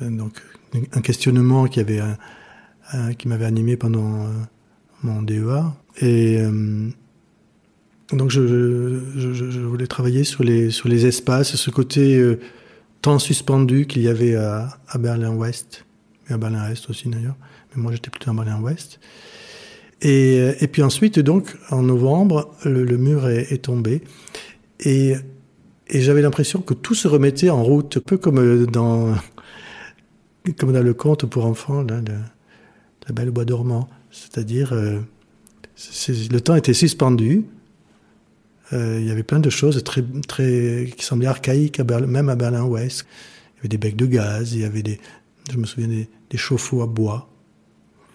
Euh, 0.02 0.10
donc, 0.10 0.42
un 0.92 1.00
questionnement 1.00 1.66
qui 1.66 1.80
avait, 1.80 2.02
qui 3.18 3.28
m'avait 3.28 3.46
animé 3.46 3.76
pendant 3.76 4.26
euh, 4.26 4.28
mon 5.02 5.22
DEA. 5.22 5.74
Et, 6.00 6.38
euh, 6.38 6.88
donc 8.12 8.30
je, 8.30 9.60
voulais 9.62 9.86
travailler 9.86 10.24
sur 10.24 10.44
les, 10.44 10.70
sur 10.70 10.88
les 10.88 11.06
espaces, 11.06 11.56
ce 11.56 11.70
côté 11.70 12.16
euh, 12.16 12.38
temps 13.02 13.18
suspendu 13.18 13.86
qu'il 13.86 14.02
y 14.02 14.08
avait 14.08 14.36
à, 14.36 14.78
Berlin-Ouest, 14.98 15.84
et 16.28 16.34
à 16.34 16.38
Berlin-Est 16.38 16.88
aussi 16.90 17.08
d'ailleurs, 17.08 17.36
mais 17.74 17.82
moi 17.82 17.92
j'étais 17.92 18.10
plutôt 18.10 18.30
à 18.30 18.34
Berlin-Ouest. 18.34 19.00
Et, 20.02 20.38
euh, 20.40 20.54
et 20.60 20.68
puis 20.68 20.82
ensuite, 20.82 21.18
donc, 21.18 21.56
en 21.70 21.82
novembre, 21.82 22.54
le, 22.64 22.84
le 22.84 22.96
mur 22.98 23.28
est, 23.28 23.50
est, 23.50 23.64
tombé. 23.64 24.02
Et, 24.80 25.14
et 25.88 26.00
j'avais 26.00 26.22
l'impression 26.22 26.60
que 26.60 26.74
tout 26.74 26.94
se 26.94 27.08
remettait 27.08 27.50
en 27.50 27.62
route, 27.62 27.98
un 27.98 28.00
peu 28.00 28.18
comme 28.18 28.38
euh, 28.38 28.66
dans, 28.66 29.14
comme 30.58 30.72
dans 30.72 30.82
le 30.82 30.94
conte 30.94 31.26
pour 31.26 31.46
enfants, 31.46 31.84
La 31.84 33.12
Belle 33.12 33.30
Bois 33.30 33.44
dormant. 33.44 33.88
C'est-à-dire, 34.10 34.72
euh, 34.72 35.00
le 36.30 36.38
temps 36.38 36.56
était 36.56 36.74
suspendu, 36.74 37.44
euh, 38.72 38.98
il 39.00 39.06
y 39.06 39.10
avait 39.10 39.22
plein 39.22 39.38
de 39.38 39.50
choses 39.50 39.82
très, 39.84 40.02
très, 40.26 40.92
qui 40.96 41.04
semblaient 41.04 41.28
archaïques, 41.28 41.80
même 41.80 42.28
à 42.28 42.34
Berlin-Ouest. 42.34 43.06
Il 43.54 43.56
y 43.56 43.58
avait 43.60 43.68
des 43.68 43.78
becs 43.78 43.96
de 43.96 44.06
gaz, 44.06 44.54
il 44.54 44.60
y 44.60 44.64
avait 44.64 44.82
des, 44.82 44.98
je 45.52 45.56
me 45.56 45.66
souviens 45.66 45.88
des, 45.88 46.08
des 46.30 46.38
chauffe-eau 46.38 46.82
à 46.82 46.86
bois. 46.86 47.28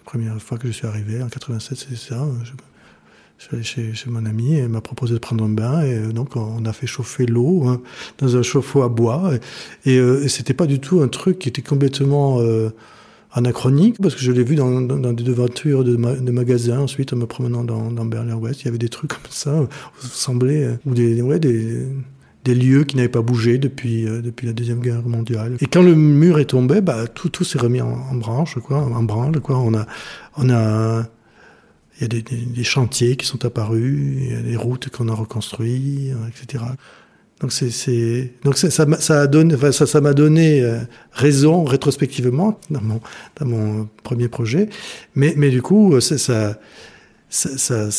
La 0.00 0.04
première 0.04 0.42
fois 0.42 0.58
que 0.58 0.68
je 0.68 0.72
suis 0.72 0.86
arrivé, 0.86 1.22
en 1.22 1.28
87, 1.28 1.86
c'est 1.88 1.96
ça. 1.96 2.22
Allé 2.22 2.50
chez, 3.38 3.92
chez 3.92 4.10
mon 4.10 4.24
ami 4.24 4.54
et 4.54 4.60
il 4.60 4.68
m'a 4.68 4.80
proposé 4.80 5.14
de 5.14 5.18
prendre 5.18 5.44
un 5.44 5.48
bain 5.48 5.82
et 5.82 6.12
donc 6.12 6.36
on 6.36 6.64
a 6.64 6.72
fait 6.72 6.86
chauffer 6.86 7.26
l'eau 7.26 7.64
hein, 7.66 7.80
dans 8.18 8.36
un 8.36 8.42
chauffe-eau 8.42 8.82
à 8.82 8.88
bois 8.88 9.32
et, 9.84 9.98
euh, 9.98 10.22
et 10.22 10.28
c'était 10.28 10.54
pas 10.54 10.66
du 10.66 10.78
tout 10.78 11.00
un 11.00 11.08
truc 11.08 11.40
qui 11.40 11.48
était 11.48 11.62
complètement 11.62 12.40
euh, 12.40 12.70
anachronique 13.32 13.96
parce 14.00 14.14
que 14.14 14.20
je 14.20 14.32
l'ai 14.32 14.44
vu 14.44 14.54
dans, 14.54 14.80
dans, 14.80 15.12
des 15.12 15.24
devantures 15.24 15.84
de, 15.84 15.96
de, 15.96 16.30
magasins 16.32 16.80
ensuite 16.80 17.12
en 17.12 17.16
me 17.16 17.26
promenant 17.26 17.64
dans, 17.64 17.90
dans 17.90 18.04
Berlin-Ouest. 18.04 18.62
Il 18.62 18.64
y 18.66 18.68
avait 18.68 18.78
des 18.78 18.88
trucs 18.88 19.12
comme 19.12 19.30
ça, 19.30 19.66
semblait, 20.00 20.64
euh, 20.64 20.76
ou 20.86 20.94
des, 20.94 21.22
ouais, 21.22 21.38
des, 21.38 21.86
des 22.44 22.54
lieux 22.54 22.84
qui 22.84 22.96
n'avaient 22.96 23.08
pas 23.08 23.22
bougé 23.22 23.58
depuis, 23.58 24.06
euh, 24.06 24.20
depuis 24.20 24.46
la 24.46 24.52
Deuxième 24.52 24.80
Guerre 24.80 25.02
mondiale. 25.02 25.56
Et 25.60 25.66
quand 25.66 25.82
le 25.82 25.94
mur 25.94 26.38
est 26.38 26.46
tombé, 26.46 26.80
bah, 26.80 27.06
tout, 27.06 27.30
tout 27.30 27.44
s'est 27.44 27.58
remis 27.58 27.80
en, 27.80 27.92
en, 28.10 28.14
branche, 28.14 28.58
quoi, 28.58 28.78
en 28.78 29.02
branle. 29.02 29.40
Quoi. 29.40 29.58
On 29.58 29.74
a, 29.74 29.86
on 30.36 30.50
a, 30.50 31.06
il 32.02 32.14
y 32.14 32.18
a 32.18 32.22
des, 32.54 32.64
chantiers 32.64 33.16
qui 33.16 33.26
sont 33.26 33.44
apparus, 33.44 33.98
il 34.16 34.32
y 34.32 34.34
a 34.34 34.42
des 34.42 34.56
routes 34.56 34.88
qu'on 34.88 35.08
a 35.08 35.14
reconstruites, 35.14 36.12
etc. 36.28 36.64
Donc 37.40 37.52
ça 37.52 38.86
m'a 40.00 40.14
donné 40.14 40.62
euh, 40.62 40.78
raison 41.12 41.64
rétrospectivement 41.64 42.60
dans 42.70 43.00
mon 43.44 43.88
premier 44.02 44.28
projet. 44.28 44.68
Mais 45.14 45.50
du 45.50 45.62
coup 45.62 46.00
ça 46.00 46.18
ça 46.18 46.58
ça 47.28 47.90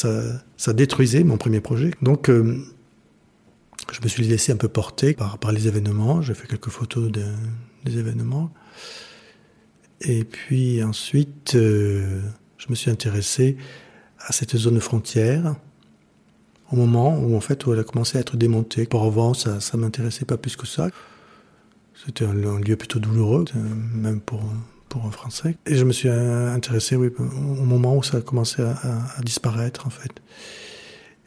ça, 0.57 0.73
détruisait 0.73 1.23
mon 1.23 1.37
premier 1.37 1.59
projet. 1.59 1.91
Donc 2.01 2.29
euh, 2.29 2.57
je 3.91 3.99
me 4.01 4.07
suis 4.07 4.23
laissé 4.23 4.51
un 4.51 4.57
peu 4.57 4.69
porter 4.69 5.13
par 5.13 5.51
les 5.51 5.67
événements. 5.67 6.21
J'ai 6.21 6.33
fait 6.33 6.47
quelques 6.47 6.69
photos 6.69 7.11
de, 7.11 7.23
des 7.83 7.97
événements. 7.97 8.51
Et 10.01 10.23
puis 10.23 10.83
ensuite 10.83 11.55
euh, 11.55 12.21
je 12.57 12.67
me 12.69 12.75
suis 12.75 12.91
intéressé 12.91 13.57
à 14.25 14.31
cette 14.31 14.55
zone 14.55 14.79
frontière 14.79 15.55
au 16.71 16.75
moment 16.75 17.17
où 17.19 17.35
en 17.35 17.39
fait 17.39 17.65
où 17.65 17.73
elle 17.73 17.79
a 17.79 17.83
commencé 17.83 18.17
à 18.17 18.21
être 18.21 18.37
démontée. 18.37 18.85
Pour 18.85 19.03
avant, 19.03 19.33
ça, 19.33 19.59
ça 19.59 19.77
m'intéressait 19.77 20.25
pas 20.25 20.37
plus 20.37 20.55
que 20.55 20.65
ça. 20.65 20.89
C'était 22.05 22.25
un, 22.25 22.33
lieu 22.33 22.75
plutôt 22.75 22.99
douloureux, 22.99 23.45
euh, 23.55 23.59
même 23.93 24.19
pour 24.19 24.43
pour 24.89 25.05
un 25.05 25.11
Français. 25.11 25.57
Et 25.65 25.75
je 25.75 25.85
me 25.85 25.91
suis 25.91 26.09
intéressé, 26.09 26.95
oui, 26.95 27.09
au 27.17 27.63
moment 27.63 27.97
où 27.97 28.03
ça 28.03 28.17
a 28.17 28.21
commencé 28.21 28.61
à, 28.61 29.21
disparaître 29.23 29.87
en 29.87 29.89
fait. 29.89 30.11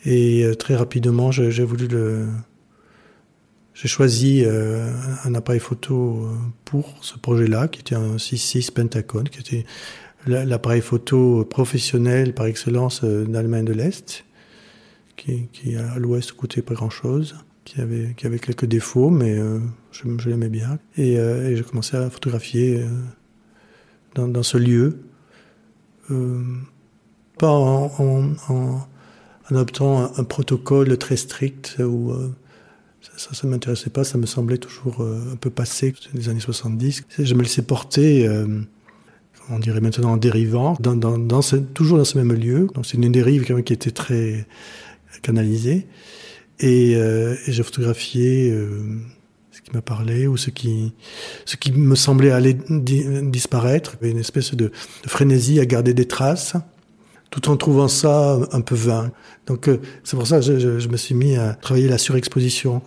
Et 0.04 0.44
euh, 0.44 0.54
très 0.54 0.76
rapidement, 0.76 1.32
j'ai 1.32 1.64
voulu 1.64 1.88
le 1.88 2.26
j'ai 3.74 3.88
choisi 3.88 4.42
euh, 4.42 4.90
un 5.24 5.34
appareil 5.34 5.60
photo 5.60 6.24
euh, 6.24 6.34
pour 6.64 6.94
ce 7.02 7.18
projet-là, 7.18 7.68
qui 7.68 7.80
était 7.80 7.94
un 7.94 8.16
6.6 8.16 8.72
Pentacon, 8.72 9.24
qui 9.24 9.40
était 9.40 9.66
l'appareil 10.26 10.80
photo 10.80 11.44
professionnel 11.44 12.34
par 12.34 12.46
excellence 12.46 13.04
d'Allemagne 13.04 13.64
de 13.64 13.72
l'Est 13.72 14.26
qui, 15.16 15.76
à 15.76 15.98
l'ouest 15.98 16.32
coûtait 16.32 16.62
pas 16.62 16.74
grand 16.74 16.90
chose, 16.90 17.36
qui 17.64 17.80
avait, 17.80 18.14
qui 18.16 18.26
avait 18.26 18.38
quelques 18.38 18.66
défauts, 18.66 19.10
mais 19.10 19.36
euh, 19.38 19.58
je, 19.90 20.04
je 20.18 20.28
l'aimais 20.28 20.48
bien. 20.48 20.78
Et, 20.96 21.18
euh, 21.18 21.50
et 21.50 21.56
j'ai 21.56 21.62
commencé 21.62 21.96
à 21.96 22.08
photographier 22.10 22.82
euh, 22.82 24.26
dans, 24.26 24.42
ce 24.42 24.58
lieu, 24.58 25.00
euh, 26.10 26.42
pas 27.38 27.50
en, 27.50 27.92
en, 27.98 28.32
en, 28.48 28.88
en 29.50 29.54
optant 29.54 30.12
un, 30.16 30.24
protocole 30.24 30.96
très 30.98 31.16
strict 31.16 31.76
où 31.80 32.12
euh, 32.12 32.34
ça, 33.16 33.34
ça, 33.34 33.46
m'intéressait 33.46 33.90
pas, 33.90 34.04
ça 34.04 34.18
me 34.18 34.26
semblait 34.26 34.58
toujours 34.58 35.02
euh, 35.02 35.32
un 35.32 35.36
peu 35.36 35.50
passé, 35.50 35.94
les 36.14 36.28
années 36.28 36.40
70. 36.40 37.04
Je 37.18 37.34
me 37.34 37.42
laissais 37.42 37.62
porter 37.62 38.28
on 39.50 39.58
dirait 39.58 39.80
maintenant 39.80 40.12
en 40.12 40.16
dérivant, 40.16 40.76
dans, 40.80 40.96
dans, 40.96 41.18
dans 41.18 41.40
toujours 41.74 41.98
dans 41.98 42.04
ce 42.04 42.18
même 42.18 42.32
lieu. 42.32 42.68
Donc 42.74 42.86
c'est 42.86 42.96
une 42.96 43.12
dérive 43.12 43.44
qui 43.62 43.72
était 43.72 43.90
très 43.90 44.46
canalisé. 45.22 45.86
Et, 46.60 46.96
euh, 46.96 47.34
j'ai 47.46 47.62
photographié 47.62 48.50
euh, 48.50 48.82
ce 49.50 49.60
qui 49.60 49.70
m'a 49.72 49.82
parlé 49.82 50.26
ou 50.26 50.36
ce 50.36 50.50
qui, 50.50 50.94
ce 51.44 51.56
qui 51.56 51.72
me 51.72 51.94
semblait 51.94 52.30
aller 52.30 52.56
di 52.68 53.04
disparaître. 53.30 53.96
Une 54.02 54.18
espèce 54.18 54.54
de, 54.54 54.70
frénésie 55.06 55.60
à 55.60 55.66
garder 55.66 55.94
des 55.94 56.06
traces, 56.06 56.54
tout 57.30 57.48
en 57.50 57.56
trouvant 57.56 57.88
ça 57.88 58.38
un 58.52 58.60
peu 58.60 58.74
vain. 58.74 59.12
Donc 59.46 59.68
euh, 59.68 59.80
c'est 60.04 60.16
pour 60.16 60.26
ça 60.26 60.40
que 60.40 60.58
je, 60.58 60.88
me 60.88 60.96
suis 60.96 61.14
mis 61.14 61.36
à 61.36 61.54
travailler 61.54 61.88
la 61.88 61.98
surexposition 61.98 62.82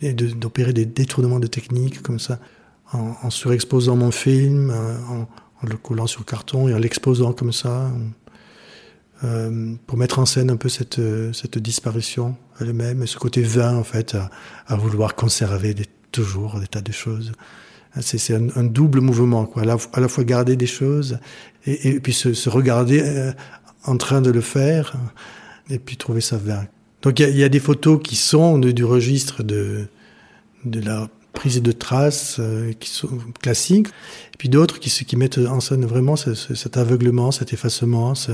et 0.00 0.12
d'opérer 0.14 0.72
de, 0.72 0.82
des 0.82 0.86
détournements 0.86 1.38
de 1.38 1.46
techniques 1.46 2.02
comme 2.02 2.18
ça, 2.18 2.40
en, 2.92 3.30
surexposant 3.30 3.96
mon 3.96 4.10
film, 4.10 4.70
en, 4.70 5.20
en, 5.20 5.66
le 5.66 5.76
collant 5.76 6.06
sur 6.06 6.24
carton 6.24 6.68
et 6.68 6.74
en 6.74 6.78
l'exposant 6.78 7.32
comme 7.32 7.52
ça. 7.52 7.90
Euh, 9.24 9.74
pour 9.86 9.98
mettre 9.98 10.18
en 10.18 10.26
scène 10.26 10.50
un 10.50 10.56
peu 10.56 10.68
cette, 10.68 11.00
cette 11.32 11.56
disparition 11.58 12.36
elle-même, 12.60 13.06
ce 13.06 13.18
côté 13.18 13.42
vain 13.42 13.76
en 13.76 13.84
fait, 13.84 14.16
à, 14.16 14.30
à 14.66 14.76
vouloir 14.76 15.14
conserver 15.14 15.74
toujours 16.10 16.58
des 16.58 16.66
tas 16.66 16.80
de 16.80 16.92
choses. 16.92 17.32
C'est 18.00 18.34
un, 18.34 18.48
un, 18.56 18.64
double 18.64 19.00
mouvement, 19.00 19.44
quoi. 19.44 19.62
À 19.62 19.64
la, 19.66 19.76
à 19.92 20.00
la, 20.00 20.08
fois 20.08 20.24
garder 20.24 20.56
des 20.56 20.66
choses 20.66 21.18
et, 21.66 21.88
et 21.90 22.00
puis 22.00 22.14
se, 22.14 22.48
regarder 22.48 23.00
euh, 23.02 23.32
en 23.84 23.96
train 23.96 24.22
de 24.22 24.30
le 24.30 24.40
faire 24.40 24.94
et 25.68 25.78
puis 25.78 25.96
trouver 25.96 26.20
ça 26.20 26.36
vain. 26.36 26.66
Donc 27.02 27.18
il 27.18 27.36
y, 27.36 27.44
a 27.44 27.48
des 27.48 27.60
photos 27.60 28.00
qui 28.02 28.16
sont 28.16 28.58
du 28.58 28.84
registre 28.84 29.42
de, 29.42 29.88
de 30.64 30.80
la 30.80 31.08
prise 31.32 31.62
de 31.62 31.72
traces 31.72 32.36
euh, 32.38 32.72
qui 32.78 32.90
sont 32.90 33.08
classiques, 33.40 33.88
et 33.88 34.36
puis 34.38 34.48
d'autres 34.48 34.78
qui, 34.78 34.90
qui 34.90 35.16
mettent 35.16 35.38
en 35.38 35.60
scène 35.60 35.84
vraiment 35.84 36.16
ce, 36.16 36.34
ce, 36.34 36.54
cet 36.54 36.76
aveuglement, 36.76 37.30
cet 37.30 37.52
effacement, 37.52 38.14
ce, 38.14 38.32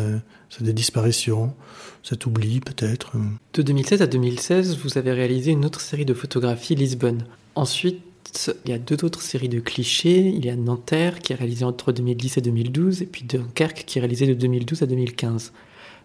cette 0.51 0.69
disparition, 0.69 1.55
cet 2.03 2.27
oubli 2.27 2.61
peut-être. 2.61 3.13
De 3.55 3.63
2007 3.63 4.01
à 4.01 4.07
2016, 4.07 4.79
vous 4.83 4.99
avez 4.99 5.13
réalisé 5.13 5.53
une 5.53 5.65
autre 5.65 5.81
série 5.81 6.05
de 6.05 6.15
photographies 6.15 6.75
Lisbonne. 6.75 7.25
Ensuite, 7.55 8.03
il 8.65 8.71
y 8.71 8.75
a 8.75 8.79
deux 8.79 9.05
autres 9.05 9.23
séries 9.23 9.49
de 9.49 9.61
clichés. 9.61 10.19
Il 10.19 10.45
y 10.45 10.51
a 10.51 10.57
Nanterre 10.57 11.21
qui 11.21 11.33
est 11.33 11.37
réalisé 11.37 11.65
entre 11.65 11.93
2010 11.93 12.39
et 12.39 12.41
2012, 12.41 13.03
et 13.03 13.07
puis 13.07 13.23
Dunkerque 13.23 13.85
qui 13.87 13.99
est 13.99 14.01
réalisé 14.01 14.27
de 14.27 14.35
2012 14.35 14.83
à 14.83 14.87
2015. 14.87 15.53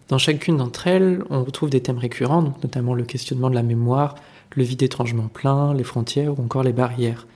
Dans 0.08 0.18
chacune 0.18 0.58
d'entre 0.58 0.86
elles, 0.86 1.22
on 1.30 1.44
retrouve 1.44 1.70
des 1.70 1.80
thèmes 1.80 1.98
récurrents, 1.98 2.54
notamment 2.62 2.94
le 2.94 3.04
questionnement 3.04 3.48
de 3.48 3.54
la 3.54 3.62
mémoire, 3.62 4.16
le 4.54 4.64
vide 4.64 4.82
étrangement 4.82 5.28
plein, 5.28 5.74
les 5.74 5.84
frontières 5.84 6.38
ou 6.38 6.42
encore 6.42 6.62
les 6.62 6.72
barrières. 6.72 7.26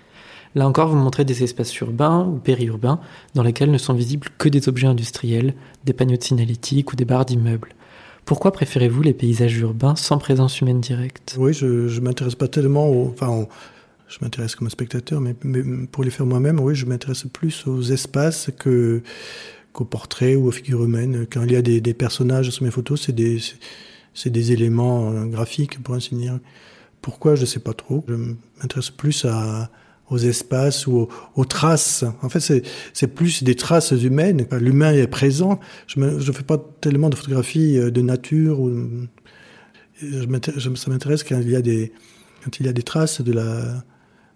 Là 0.55 0.67
encore, 0.67 0.89
vous 0.89 0.97
montrez 0.97 1.25
des 1.25 1.45
espaces 1.45 1.77
urbains 1.81 2.27
ou 2.27 2.39
périurbains 2.39 3.01
dans 3.35 3.43
lesquels 3.43 3.71
ne 3.71 3.79
sont 3.79 3.95
visibles 3.95 4.29
que 4.39 4.49
des 4.49 4.69
objets 4.69 4.87
industriels, 4.87 5.55
des 5.85 5.93
panneaux 5.93 6.17
de 6.17 6.23
signalétique 6.23 6.93
ou 6.93 6.97
des 6.97 7.05
barres 7.05 7.27
d'immeubles. 7.27 7.75
Pourquoi 8.25 8.53
préférez-vous 8.53 9.03
les 9.03 9.15
paysages 9.15 9.57
urbains 9.59 9.97
sans 9.97 10.19
présence 10.19 10.61
humaine 10.61 10.81
directe? 10.81 11.37
Oui, 11.39 11.53
je 11.53 11.67
ne 11.67 12.01
m'intéresse 12.01 12.35
pas 12.35 12.49
tellement 12.49 12.89
aux... 12.89 13.09
Enfin, 13.09 13.47
je 14.09 14.19
m'intéresse 14.23 14.55
comme 14.55 14.69
spectateur, 14.71 15.21
mais, 15.21 15.35
pour 15.93 16.03
les 16.03 16.11
faire 16.11 16.27
moi-même, 16.27 16.61
oui, 16.61 16.75
je 16.75 16.87
m'intéresse 16.87 17.25
plus 17.33 17.67
aux 17.67 17.83
espaces 17.83 18.51
qu'aux 18.59 19.85
portraits 19.85 20.37
ou 20.37 20.47
aux 20.47 20.51
figures 20.51 20.85
humaines. 20.85 21.27
Quand 21.31 21.43
il 21.43 21.53
y 21.53 21.57
a 21.57 21.63
des, 21.63 21.95
personnages 21.95 22.51
sur 22.51 22.65
mes 22.65 22.71
photos, 22.71 23.03
c'est 23.07 23.15
des, 23.15 23.39
des 24.27 24.53
éléments 24.53 25.11
euh, 25.11 25.25
graphiques, 25.27 25.83
pour 25.83 25.95
ainsi 25.95 26.15
dire. 26.15 26.39
Pourquoi, 27.03 27.35
je 27.35 27.43
ne 27.43 27.47
sais 27.47 27.61
pas 27.61 27.73
trop. 27.73 28.05
Je 28.09 28.15
m'intéresse 28.15 28.91
plus 28.91 29.27
aux 30.11 30.19
espaces 30.19 30.87
ou 30.87 31.09
aux, 31.37 31.45
traces. 31.45 32.05
En 32.23 32.29
fait, 32.29 32.63
c'est 32.93 33.07
plus 33.09 33.43
des 33.43 33.55
traces 33.55 33.91
humaines. 33.93 34.47
L'humain 34.53 34.93
est 34.93 35.07
présent. 35.07 35.61
Je 35.87 36.01
ne 36.01 36.33
fais 36.33 36.43
pas 36.43 36.59
tellement 36.81 37.11
de 37.11 37.15
photographies 37.15 37.79
euh, 37.79 37.91
de 37.91 38.01
nature. 38.01 38.61
Ou, 38.61 39.07
ça 40.01 40.91
m'intéresse 40.91 41.25
quand 41.25 41.41
il 41.41 41.51
y 41.51 41.57
a 41.57 41.63
des 41.63 41.93
quand 42.45 42.61
il 42.61 42.67
y 42.67 42.69
a 42.69 42.73
des 42.73 42.85
traces 42.85 43.21
de 43.21 43.33
la 43.33 43.85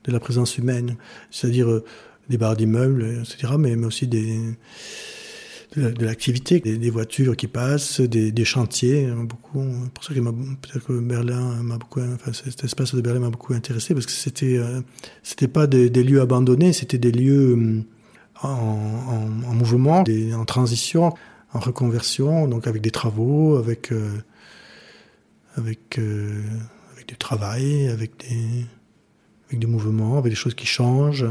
de 0.04 0.10
la 0.10 0.18
présence 0.18 0.58
humaine, 0.58 0.96
c'est-à-dire 1.30 1.70
euh, 1.70 1.84
des 2.28 2.36
barres 2.36 2.56
d'immeubles, 2.56 3.22
etc., 3.22 3.54
mais 3.58 3.76
aussi 3.84 4.08
des 4.08 4.38
de 5.76 6.04
l'activité, 6.04 6.60
des, 6.60 6.90
voitures 6.90 7.36
qui 7.36 7.46
passent, 7.46 8.00
des, 8.00 8.44
chantiers, 8.44 9.08
beaucoup. 9.10 9.64
Pour 9.94 10.04
ça 10.04 10.14
que 10.14 11.00
Berlin 11.00 11.62
m'a 11.62 11.78
beaucoup, 11.78 12.00
enfin 12.00 12.32
cet 12.32 12.64
espace 12.64 12.94
de 12.94 13.00
Berlin 13.00 13.20
m'a 13.20 13.30
beaucoup 13.30 13.54
intéressé 13.54 13.94
parce 13.94 14.06
que 14.06 14.12
c'était 14.12 14.58
euh, 14.58 14.80
c'était 15.22 15.48
pas 15.48 15.66
des, 15.66 15.88
lieux 15.88 16.20
abandonnés, 16.20 16.72
c'était 16.72 16.98
des 16.98 17.12
lieux 17.12 17.56
euh, 17.56 17.82
en, 18.42 19.28
en, 19.46 19.54
mouvement, 19.54 20.04
en 20.34 20.44
transition, 20.44 21.14
en 21.52 21.58
reconversion, 21.60 22.48
donc 22.48 22.66
avec 22.66 22.82
des 22.82 22.90
travaux, 22.90 23.56
avec 23.56 23.92
euh, 23.92 24.10
avec 25.56 25.98
avec 25.98 27.08
du 27.08 27.16
travail, 27.16 27.88
avec 27.88 28.18
des 28.18 28.66
avec 29.48 29.58
des 29.58 29.66
mouvements, 29.66 30.18
avec 30.18 30.32
des 30.32 30.36
choses 30.36 30.54
qui 30.54 30.66
changent. 30.66 31.26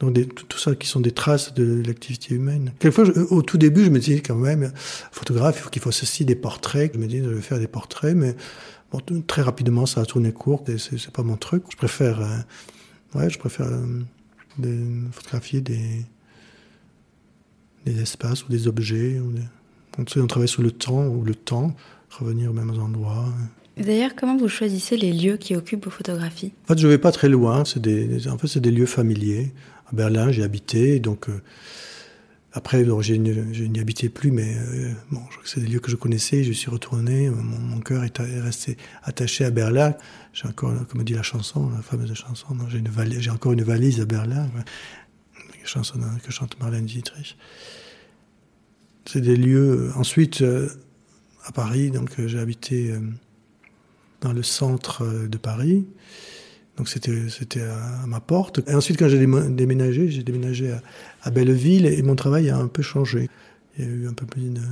Donc 0.00 0.34
tout, 0.48 0.58
ça 0.58 0.74
qui 0.74 0.86
sont 0.86 1.00
des 1.00 1.12
traces 1.12 1.54
de 1.54 1.82
l'activité 1.86 2.34
humaine. 2.34 2.72
Quelquefois, 2.78 3.06
au 3.30 3.40
tout 3.40 3.56
début, 3.56 3.82
je 3.84 3.90
me 3.90 3.98
disais 3.98 4.20
quand 4.20 4.36
même, 4.36 4.72
photographe, 5.10 5.56
il 5.58 5.62
faut 5.62 5.70
qu'il 5.70 5.80
fasse 5.80 6.02
aussi 6.02 6.24
des 6.26 6.34
portraits. 6.34 6.92
Je 6.94 6.98
me 6.98 7.06
disais, 7.06 7.24
je 7.24 7.30
vais 7.30 7.40
faire 7.40 7.58
des 7.58 7.66
portraits, 7.66 8.14
mais 8.14 8.36
bon, 8.92 9.00
très 9.26 9.40
rapidement, 9.40 9.86
ça 9.86 10.02
a 10.02 10.04
tourné 10.04 10.32
court. 10.32 10.64
C'est 10.76 11.10
pas 11.10 11.22
mon 11.22 11.36
truc. 11.36 11.64
Je 11.70 11.76
préfère, 11.76 12.20
euh, 12.20 13.18
ouais, 13.18 13.30
je 13.30 13.38
préfère 13.38 13.68
euh, 13.68 15.08
photographier 15.12 15.62
des, 15.62 16.04
des 17.86 18.02
espaces 18.02 18.44
ou 18.44 18.50
des 18.50 18.68
objets. 18.68 19.18
Ou 19.18 19.32
On, 19.98 20.26
travaille 20.26 20.48
sur 20.48 20.62
le 20.62 20.72
temps 20.72 21.06
ou 21.06 21.24
le 21.24 21.34
temps, 21.34 21.74
revenir 22.10 22.50
aux 22.50 22.54
mêmes 22.54 22.78
endroits. 22.78 23.32
D'ailleurs, 23.78 24.14
comment 24.14 24.36
vous 24.36 24.48
choisissez 24.48 24.98
les 24.98 25.12
lieux 25.12 25.38
qui 25.38 25.56
occupent 25.56 25.86
vos 25.86 25.90
photographies? 25.90 26.52
En 26.64 26.74
fait, 26.74 26.78
je 26.78 26.86
vais 26.86 26.98
pas 26.98 27.12
très 27.12 27.30
loin. 27.30 27.64
C'est 27.64 27.80
des, 27.80 28.28
en 28.28 28.36
fait, 28.36 28.46
c'est 28.46 28.60
des 28.60 28.70
lieux 28.70 28.86
familiers 28.86 29.52
à 29.90 29.94
Berlin, 29.94 30.30
j'ai 30.30 30.42
habité. 30.42 31.00
Donc, 31.00 31.28
euh, 31.28 31.40
après, 32.52 32.84
je 32.84 33.14
n'y 33.14 33.80
habitais 33.80 34.08
plus, 34.08 34.30
mais 34.30 34.56
euh, 34.56 34.92
bon, 35.10 35.22
c'est 35.44 35.60
des 35.60 35.66
lieux 35.66 35.80
que 35.80 35.90
je 35.90 35.96
connaissais. 35.96 36.42
Je 36.42 36.52
suis 36.52 36.70
retourné. 36.70 37.28
Mon, 37.28 37.80
cœur 37.80 38.04
est, 38.04 38.18
resté 38.40 38.76
attaché 39.02 39.44
à 39.44 39.50
Berlin. 39.50 39.94
J'ai 40.32 40.48
encore, 40.48 40.72
comme 40.88 41.04
dit 41.04 41.14
la 41.14 41.22
chanson, 41.22 41.70
la 41.70 41.82
fameuse 41.82 42.12
chanson, 42.14 42.56
j'ai, 42.68 42.78
une 42.78 43.30
encore 43.30 43.52
une 43.52 43.62
valise 43.62 44.00
à 44.00 44.06
Berlin. 44.06 44.48
La 44.56 45.66
chanson 45.66 46.00
que 46.24 46.32
chante 46.32 46.58
Marlène 46.60 46.86
Dietrich. 46.86 47.36
C'est 49.04 49.20
des 49.20 49.36
lieux. 49.36 49.92
Ensuite, 49.94 50.40
euh, 50.40 50.68
à 51.44 51.52
Paris, 51.52 51.90
donc 51.90 52.10
j'ai 52.26 52.38
habité 52.40 52.92
dans 54.20 54.32
le 54.32 54.42
centre 54.42 55.06
de 55.28 55.38
Paris. 55.38 55.86
Donc 56.76 56.88
c'était 56.88 57.28
c'était 57.28 57.62
à 57.62 58.06
ma 58.06 58.20
porte. 58.20 58.60
Et 58.68 58.74
ensuite 58.74 58.98
quand 58.98 59.08
j'ai 59.08 59.18
déménagé, 59.18 60.08
j'ai 60.10 60.22
déménagé 60.22 60.74
à, 61.22 61.30
Belleville 61.30 61.86
et 61.86 62.02
mon 62.02 62.16
travail 62.16 62.50
a 62.50 62.58
un 62.58 62.68
peu 62.68 62.82
changé. 62.82 63.30
Il 63.78 63.84
y 63.84 63.88
a 63.88 63.90
eu 63.90 64.08
un 64.08 64.12
peu 64.12 64.26
plus 64.26 64.42
une, 64.42 64.62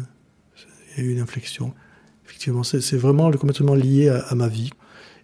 il 0.97 1.05
y 1.05 1.07
a 1.07 1.11
eu 1.11 1.13
une 1.13 1.21
inflexion. 1.21 1.73
Effectivement, 2.27 2.63
c'est 2.63 2.97
vraiment 2.97 3.31
complètement 3.33 3.75
lié 3.75 4.09
à, 4.09 4.35
ma 4.35 4.49
vie. 4.49 4.71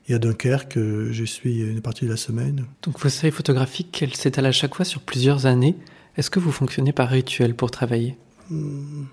Et 0.08 0.14
à 0.14 0.18
Dunkerque, 0.18 0.78
je 0.78 1.24
suis 1.24 1.60
une 1.60 1.80
partie 1.80 2.04
de 2.04 2.10
la 2.10 2.16
semaine. 2.16 2.66
Donc 2.82 2.98
vos 2.98 3.08
séries 3.08 3.32
photographiques, 3.32 4.02
elles 4.02 4.14
s'étalent 4.14 4.46
à 4.46 4.52
chaque 4.52 4.74
fois 4.74 4.84
sur 4.84 5.00
plusieurs 5.00 5.46
années. 5.46 5.76
Est-ce 6.16 6.30
que 6.30 6.40
vous 6.40 6.52
fonctionnez 6.52 6.92
par 6.92 7.08
rituel 7.08 7.54
pour 7.54 7.70
travailler? 7.70 8.16
Hmm. 8.50 9.04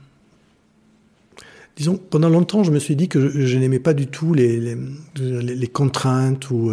Disons, 1.75 1.97
pendant 1.97 2.29
longtemps, 2.29 2.63
je 2.63 2.71
me 2.71 2.79
suis 2.79 2.95
dit 2.95 3.07
que 3.07 3.45
je, 3.45 3.57
n'aimais 3.57 3.79
pas 3.79 3.93
du 3.93 4.07
tout 4.07 4.33
les, 4.33 4.59
les, 4.59 4.75
les 5.15 5.67
contraintes 5.67 6.49
ou 6.49 6.71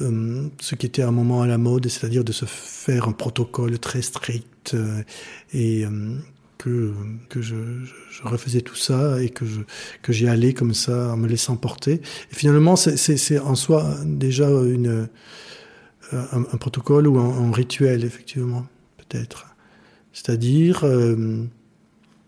euh, 0.00 0.48
ce 0.60 0.74
qui 0.74 0.86
était 0.86 1.02
à 1.02 1.08
un 1.08 1.12
moment 1.12 1.42
à 1.42 1.46
la 1.46 1.58
mode, 1.58 1.88
c'est-à-dire 1.88 2.24
de 2.24 2.32
se 2.32 2.44
faire 2.44 3.08
un 3.08 3.12
protocole 3.12 3.78
très 3.78 4.02
strict 4.02 4.74
euh, 4.74 5.02
et 5.52 5.84
euh, 5.84 6.16
que, 6.58 6.92
que 7.28 7.40
je, 7.40 7.56
refaisais 8.22 8.60
tout 8.60 8.76
ça 8.76 9.22
et 9.22 9.30
que 9.30 9.44
que 10.02 10.12
j'y 10.12 10.28
allais 10.28 10.52
comme 10.52 10.74
ça 10.74 11.12
en 11.12 11.16
me 11.16 11.26
laissant 11.26 11.56
porter. 11.56 12.02
Et 12.30 12.34
finalement, 12.34 12.76
c'est 12.76 13.38
en 13.38 13.54
soi 13.54 13.96
déjà 14.04 14.48
une, 14.48 15.08
un, 16.12 16.42
protocole 16.58 17.08
ou 17.08 17.18
un, 17.18 17.48
un, 17.48 17.50
rituel, 17.50 18.04
effectivement, 18.04 18.66
peut-être. 18.98 19.46
C'est-à-dire 20.12 20.84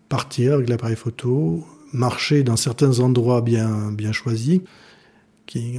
partir 0.09 0.53
avec 0.53 0.67
l'appareil 0.67 0.95
photo, 0.95 1.63
marcher 1.91 2.43
dans 2.43 2.55
certains 2.55 2.99
endroits 2.99 3.41
bien, 3.41 3.91
bien 3.91 4.11
choisis, 4.11 4.61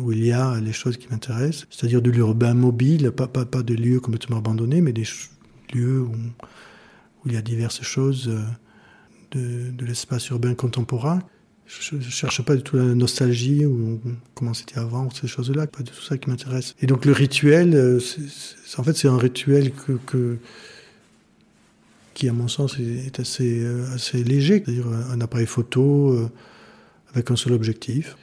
où 0.01 0.13
il 0.13 0.25
y 0.25 0.33
a 0.33 0.61
les 0.61 0.73
choses 0.73 0.97
qui 0.97 1.09
m'intéressent, 1.11 1.67
c'est-à-dire 1.71 2.03
de 2.03 2.11
l'urbain 2.11 2.55
mobile, 2.55 3.11
pas, 3.11 3.27
pas, 3.27 3.45
pas 3.45 3.63
de 3.63 3.75
lieux 3.75 4.01
complètement 4.01 4.39
abandonnés, 4.39 4.81
mais 4.81 4.93
des 4.93 5.05
lieux 5.73 6.01
où, 6.01 6.13
où, 6.15 7.27
il 7.27 7.33
y 7.33 7.37
a 7.37 7.43
diverses 7.43 7.83
choses 7.83 8.29
euh, 8.29 8.41
de, 9.33 9.71
de 9.71 9.87
l'espace 9.87 10.29
urbain 10.29 10.55
contemporain. 10.55 11.21
Je 11.67 11.97
ne 11.97 12.01
cherche 12.03 12.43
pas 12.43 12.57
du 12.57 12.63
tout 12.63 12.77
la 12.77 12.85
nostalgie 12.95 13.65
ou 13.65 13.99
comment 14.35 14.53
c'était 14.53 14.79
avant, 14.79 15.09
ces 15.11 15.27
choses-là, 15.27 15.67
pas 15.67 15.83
du 15.83 15.91
tout 15.91 16.03
ça 16.03 16.19
qui 16.19 16.29
m'intéresse. 16.29 16.75
Et 16.81 16.87
donc 16.87 17.07
le 17.07 17.13
rituel, 17.13 17.75
euh, 17.75 17.99
en 18.77 18.83
fait, 18.83 18.93
c'est 18.93 19.09
un 19.09 19.17
rituel 19.17 19.73
que, 19.73 20.39
qui, 22.13 22.29
à 22.29 22.33
mon 22.35 22.49
sens, 22.49 22.79
est 22.79 23.19
assez, 23.19 23.65
euh, 23.65 23.93
assez 23.95 24.23
léger, 24.23 24.63
c'est-à-dire 24.63 24.87
un 24.89 25.21
appareil 25.23 25.47
photo 25.47 26.31
avec 27.15 27.31
un 27.31 27.37
seul 27.37 27.55
objectif 27.55 28.17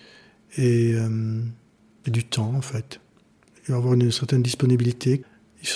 et, 0.57 0.93
euh, 0.93 1.41
du 2.07 2.23
temps 2.23 2.53
en 2.55 2.61
fait. 2.61 2.99
Et 3.67 3.73
avoir 3.73 3.93
une 3.93 4.11
certaine 4.11 4.41
disponibilité. 4.41 5.23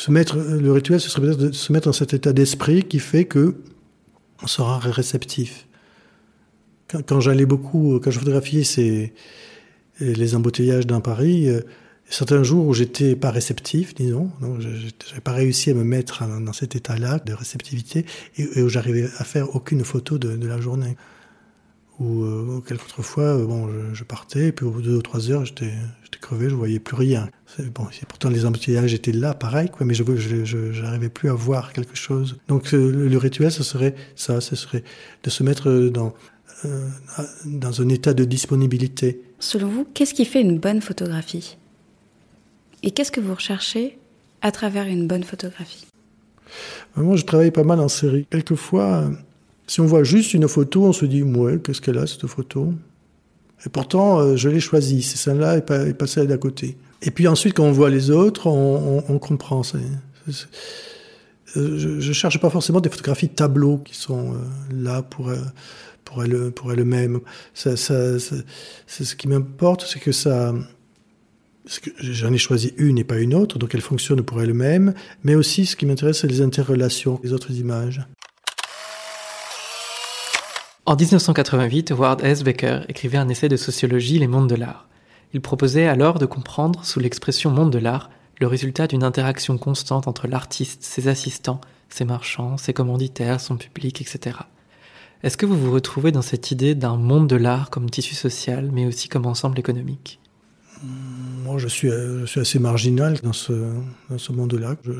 Le 0.07 0.71
rituel, 0.71 0.99
ce 0.99 1.09
serait 1.09 1.21
peut-être 1.21 1.39
de 1.39 1.51
se 1.51 1.71
mettre 1.71 1.85
dans 1.85 1.93
cet 1.93 2.13
état 2.13 2.33
d'esprit 2.33 2.83
qui 2.83 2.99
fait 2.99 3.25
que 3.25 3.55
on 4.41 4.47
sera 4.47 4.79
réceptif. 4.79 5.67
Quand, 7.07 7.19
j'allais 7.19 7.45
beaucoup, 7.45 7.99
quand 7.99 8.11
je 8.11 8.19
photographiais 8.19 9.13
les 9.99 10.35
embouteillages 10.35 10.87
dans 10.87 11.01
Paris, 11.01 11.47
euh, 11.49 11.61
certains 12.09 12.43
jours 12.43 12.67
où 12.67 12.73
j'étais 12.73 13.15
pas 13.15 13.31
réceptif, 13.31 13.95
disons, 13.95 14.31
donc 14.41 14.59
j'avais 14.59 15.21
pas 15.23 15.31
réussi 15.31 15.71
à 15.71 15.73
me 15.73 15.83
mettre 15.83 16.23
dans 16.41 16.53
cet 16.53 16.75
état-là 16.75 17.19
de 17.19 17.33
réceptivité 17.33 18.05
et, 18.37 18.61
où 18.61 18.69
j'arrivais 18.69 19.07
à 19.17 19.23
faire 19.23 19.55
aucune 19.55 19.83
photo 19.83 20.17
de 20.17 20.47
la 20.47 20.59
journée 20.59 20.95
ou 21.99 22.23
euh, 22.23 22.61
quelques 22.67 23.01
fois, 23.01 23.23
euh, 23.23 23.45
bon, 23.45 23.69
je, 23.93 24.03
partais, 24.03 24.47
et 24.47 24.51
puis 24.51 24.65
au 24.65 24.71
bout 24.71 24.81
de 24.81 24.89
deux 24.89 24.97
ou 24.97 25.01
trois 25.01 25.31
heures, 25.31 25.45
j'étais 25.45 25.71
crevé, 26.25 26.49
je 26.49 26.55
voyais 26.55 26.79
plus 26.79 26.95
rien. 26.95 27.29
Bon, 27.73 27.87
pourtant 28.07 28.29
les 28.29 28.45
embouteillages 28.45 28.93
étaient 28.93 29.11
là, 29.11 29.33
pareil, 29.33 29.69
quoi, 29.69 29.85
mais 29.85 29.93
je 29.93 30.81
n'arrivais 30.81 31.09
plus 31.09 31.29
à 31.29 31.33
voir 31.33 31.71
quelque 31.71 31.95
chose. 31.95 32.37
Donc 32.47 32.73
euh, 32.73 32.91
le, 32.91 33.17
rituel, 33.17 33.51
ce 33.51 33.63
serait 33.63 33.95
ça, 34.15 34.41
ce 34.41 34.55
serait 34.55 34.83
de 35.23 35.29
se 35.29 35.43
mettre 35.43 35.71
dans, 35.89 36.13
euh, 36.65 36.89
dans 37.45 37.81
un 37.81 37.89
état 37.89 38.13
de 38.13 38.25
disponibilité. 38.25 39.21
Selon 39.39 39.67
vous, 39.67 39.87
qu'est-ce 39.93 40.13
qui 40.13 40.25
fait 40.25 40.41
une 40.41 40.57
bonne 40.57 40.81
photographie? 40.81 41.57
Et 42.83 42.91
qu'est-ce 42.91 43.11
que 43.11 43.21
vous 43.21 43.35
recherchez 43.35 43.97
à 44.41 44.51
travers 44.51 44.87
une 44.87 45.07
bonne 45.07 45.23
photographie? 45.23 45.85
Moi, 46.95 47.15
je 47.17 47.25
travaille 47.25 47.51
pas 47.51 47.63
mal 47.63 47.79
en 47.79 47.87
série. 47.87 48.25
Quelquefois, 48.29 49.09
si 49.67 49.81
on 49.81 49.85
voit 49.85 50.03
juste 50.03 50.33
une 50.33 50.47
photo, 50.47 50.83
on 50.83 50.93
se 50.93 51.05
dit, 51.05 51.23
ouais, 51.23 51.59
qu'est-ce 51.59 51.81
qu'elle 51.81 51.97
a 51.97 52.07
cette 52.07 52.27
photo? 52.27 52.73
Et 53.65 53.69
pourtant, 53.69 54.19
euh, 54.19 54.35
je 54.35 54.49
l'ai 54.49 54.59
choisie, 54.59 55.01
c'est 55.01 55.17
celle-là 55.17 55.57
et 55.57 55.61
pas, 55.61 55.87
et 55.87 55.95
celle 56.05 56.27
d'à 56.27 56.37
côté. 56.37 56.77
Et 57.01 57.11
puis 57.11 57.27
ensuite, 57.27 57.53
quand 57.55 57.63
on 57.63 57.71
voit 57.71 57.89
les 57.89 58.11
autres, 58.11 58.47
on, 58.47 59.19
comprend. 59.19 59.61
Euh, 59.73 60.31
je, 61.55 61.99
je 61.99 62.13
cherche 62.13 62.39
pas 62.39 62.49
forcément 62.49 62.81
des 62.81 62.89
photographies 62.89 63.29
tableaux 63.29 63.77
qui 63.77 63.95
sont 63.95 64.33
euh, 64.33 64.37
là 64.71 65.01
pour 65.01 65.31
pour 66.03 66.23
elle 66.23 66.51
pour 66.51 66.71
elle-même. 66.71 67.21
Ça, 67.53 67.75
ça, 67.75 68.19
ce 68.19 69.15
qui 69.15 69.27
m'importe, 69.27 69.85
c'est 69.87 69.99
que 69.99 70.11
ça. 70.11 70.53
J'en 71.99 72.31
ai 72.31 72.37
choisi 72.37 72.73
une 72.77 72.99
et 72.99 73.03
pas 73.03 73.17
une 73.17 73.33
autre, 73.33 73.57
donc 73.57 73.73
elle 73.73 73.81
fonctionne 73.81 74.21
pour 74.21 74.39
elle-même. 74.39 74.93
Mais 75.23 75.33
aussi, 75.33 75.65
ce 75.65 75.75
qui 75.75 75.87
m'intéresse, 75.87 76.19
c'est 76.19 76.27
les 76.27 76.41
interrelations, 76.41 77.19
les 77.23 77.33
autres 77.33 77.51
images. 77.51 78.05
En 80.87 80.95
1988, 80.95 81.93
Howard 81.93 82.23
S. 82.23 82.43
Becker 82.43 82.81
écrivait 82.89 83.17
un 83.17 83.27
essai 83.27 83.49
de 83.49 83.57
sociologie 83.57 84.19
Les 84.19 84.27
mondes 84.27 84.47
de 84.47 84.53
l'art. 84.53 84.87
Il 85.33 85.41
proposait 85.41 85.87
alors 85.87 86.19
de 86.19 86.27
comprendre, 86.27 86.85
sous 86.85 86.99
l'expression 86.99 87.49
monde 87.49 87.71
de 87.71 87.79
l'art, 87.79 88.11
le 88.39 88.45
résultat 88.45 88.85
d'une 88.85 89.03
interaction 89.03 89.57
constante 89.57 90.07
entre 90.07 90.27
l'artiste, 90.27 90.83
ses 90.83 91.07
assistants, 91.07 91.59
ses 91.89 92.05
marchands, 92.05 92.57
ses 92.57 92.73
commanditaires, 92.73 93.41
son 93.41 93.57
public, 93.57 93.99
etc. 93.99 94.37
Est-ce 95.23 95.37
que 95.37 95.47
vous 95.47 95.57
vous 95.57 95.71
retrouvez 95.71 96.11
dans 96.11 96.21
cette 96.21 96.51
idée 96.51 96.75
d'un 96.75 96.97
monde 96.97 97.27
de 97.27 97.35
l'art 97.35 97.71
comme 97.71 97.89
tissu 97.89 98.13
social, 98.13 98.69
mais 98.71 98.85
aussi 98.85 99.09
comme 99.09 99.25
ensemble 99.25 99.57
économique? 99.57 100.19
Moi, 100.83 101.57
je 101.57 101.67
suis, 101.67 101.89
je 101.89 102.25
suis 102.27 102.41
assez 102.41 102.59
marginal 102.59 103.17
dans 103.23 103.33
ce, 103.33 103.53
dans 104.11 104.19
ce 104.19 104.31
monde-là. 104.31 104.75
Je, 104.83 104.91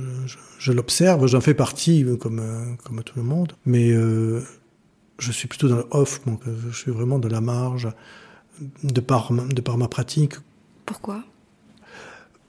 je, 0.57 0.71
l'observe, 0.71 1.27
j'en 1.27 1.41
fais 1.41 1.53
partie 1.53 2.03
comme, 2.19 2.75
comme 2.83 3.03
tout 3.03 3.19
le 3.19 3.23
monde. 3.23 3.53
Mais 3.65 3.91
euh, 3.91 4.41
je 5.19 5.31
suis 5.31 5.47
plutôt 5.47 5.67
dans 5.67 5.77
le 5.77 5.85
off, 5.91 6.23
donc 6.25 6.41
je 6.69 6.75
suis 6.75 6.91
vraiment 6.91 7.19
dans 7.19 7.29
la 7.29 7.41
marge 7.41 7.87
de 8.83 9.01
par, 9.01 9.31
de 9.31 9.61
par 9.61 9.77
ma 9.77 9.87
pratique. 9.87 10.33
Pourquoi? 10.85 11.23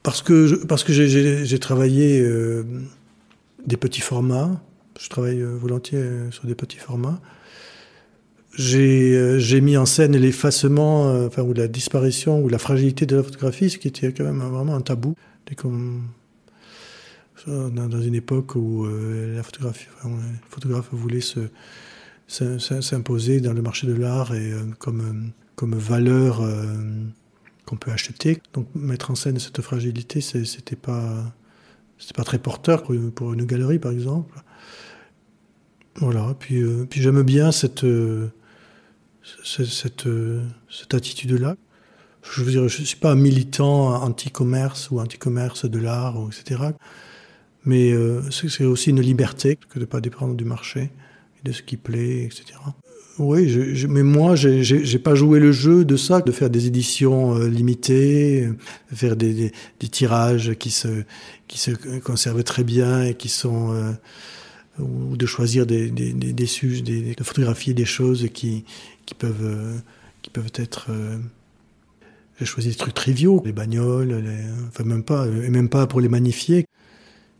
Parce 0.03 0.21
que, 0.21 0.65
parce 0.65 0.83
que 0.83 0.93
j'ai 0.93 1.59
travaillé 1.59 2.21
euh, 2.21 2.63
des 3.65 3.77
petits 3.77 4.01
formats, 4.01 4.61
Je 4.99 5.09
travaille 5.09 5.41
volontiers 5.41 6.03
sur 6.31 6.45
des 6.45 6.55
petits 6.55 6.77
formats. 6.77 7.19
J'ai 8.53 9.61
mis 9.61 9.77
en 9.77 9.85
scène 9.85 10.17
l'effacement, 10.17 11.25
enfin, 11.25 11.43
ou 11.43 11.53
la 11.53 11.67
disparition, 11.67 12.41
ou 12.41 12.49
la 12.49 12.57
fragilité 12.57 13.05
de 13.05 13.15
la 13.17 13.23
photographie, 13.23 13.69
ce 13.69 13.77
qui 13.77 13.87
était 13.87 14.11
quand 14.13 14.23
même 14.23 14.39
vraiment 14.39 14.75
un 14.75 14.81
tabou. 14.81 15.13
Dès 15.45 15.55
dans 17.45 18.01
une 18.01 18.15
époque 18.15 18.55
où 18.55 18.85
euh, 18.85 19.35
la 19.35 19.43
photographie, 19.43 19.87
enfin, 19.97 20.09
les 20.09 20.39
photographes 20.49 20.89
voulaient 20.91 21.21
s'imposer 22.27 23.39
dans 23.41 23.53
le 23.53 23.61
marché 23.61 23.87
de 23.87 23.93
l'art 23.93 24.33
et 24.33 24.51
euh, 24.51 24.63
comme, 24.79 25.01
euh, 25.01 25.31
comme 25.55 25.75
valeur 25.75 26.41
qu'on 27.65 27.77
peut 27.77 27.91
acheter. 27.91 28.41
Donc 28.53 28.67
mettre 28.75 29.11
en 29.11 29.15
scène 29.15 29.39
cette 29.39 29.61
fragilité, 29.61 30.21
c'était 30.21 30.75
pas 30.75 31.33
pas 32.15 32.23
très 32.23 32.37
porteur 32.37 32.83
pour, 32.83 33.33
une 33.33 33.45
galerie 33.45 33.79
par 33.79 33.91
exemple. 33.91 34.35
Voilà. 35.95 36.35
Puis 36.39 36.63
puis 36.89 37.01
j'aime 37.01 37.23
bien 37.23 37.51
cette 37.51 37.85
cette, 39.43 40.07
cette 40.69 40.93
attitude-là. 40.93 41.55
Je 42.21 42.43
veux 42.43 42.51
dire, 42.51 42.67
je 42.67 42.83
suis 42.83 42.97
pas 42.97 43.11
un 43.11 43.15
militant 43.15 44.01
anti-commerce 44.03 44.91
ou 44.91 44.99
anti-commerce 44.99 45.65
de 45.65 45.79
l'art, 45.79 46.17
etc. 46.27 46.71
Mais 47.67 47.91
euh, 47.91 48.21
c'est 48.31 48.63
aussi 48.63 48.91
une 48.91 49.01
liberté 49.01 49.57
que 49.57 49.75
de 49.75 49.81
ne 49.81 49.85
pas 49.85 49.99
dépendre 49.99 50.35
du 50.35 50.45
marché 50.45 50.89
ce 51.51 51.61
qui 51.61 51.77
plaît, 51.77 52.23
etc. 52.23 52.57
Oui, 53.19 53.51
mais 53.89 54.03
moi, 54.03 54.35
j'ai 54.35 54.99
pas 54.99 55.15
joué 55.15 55.39
le 55.39 55.51
jeu 55.51 55.83
de 55.83 55.95
ça, 55.95 56.21
de 56.21 56.31
faire 56.31 56.51
des 56.51 56.67
éditions 56.67 57.35
euh, 57.35 57.47
limitées, 57.47 58.47
de 58.91 58.95
faire 58.95 59.15
des, 59.15 59.51
tirages 59.89 60.53
qui 60.53 60.69
se, 60.69 61.03
conservent 62.03 62.43
très 62.43 62.63
bien 62.63 63.03
et 63.03 63.15
qui 63.15 63.29
sont, 63.29 63.73
euh, 63.73 63.91
ou 64.79 65.17
de 65.17 65.25
choisir 65.25 65.65
des, 65.65 66.45
sujets, 66.45 67.15
de 67.17 67.23
photographier 67.23 67.73
des 67.73 67.85
choses 67.85 68.27
qui, 68.31 68.65
euh, 69.23 69.79
peuvent 70.31 70.51
être. 70.55 70.87
j'ai 72.39 72.45
choisi 72.45 72.69
des 72.69 72.75
trucs 72.75 72.93
triviaux, 72.93 73.41
les 73.43 73.51
bagnoles, 73.51 74.13
les, 74.13 74.43
enfin 74.67 74.83
même 74.83 75.03
pas, 75.03 75.25
et 75.25 75.49
même 75.49 75.69
pas 75.69 75.87
pour 75.87 76.01
les 76.01 76.09
magnifier. 76.09 76.67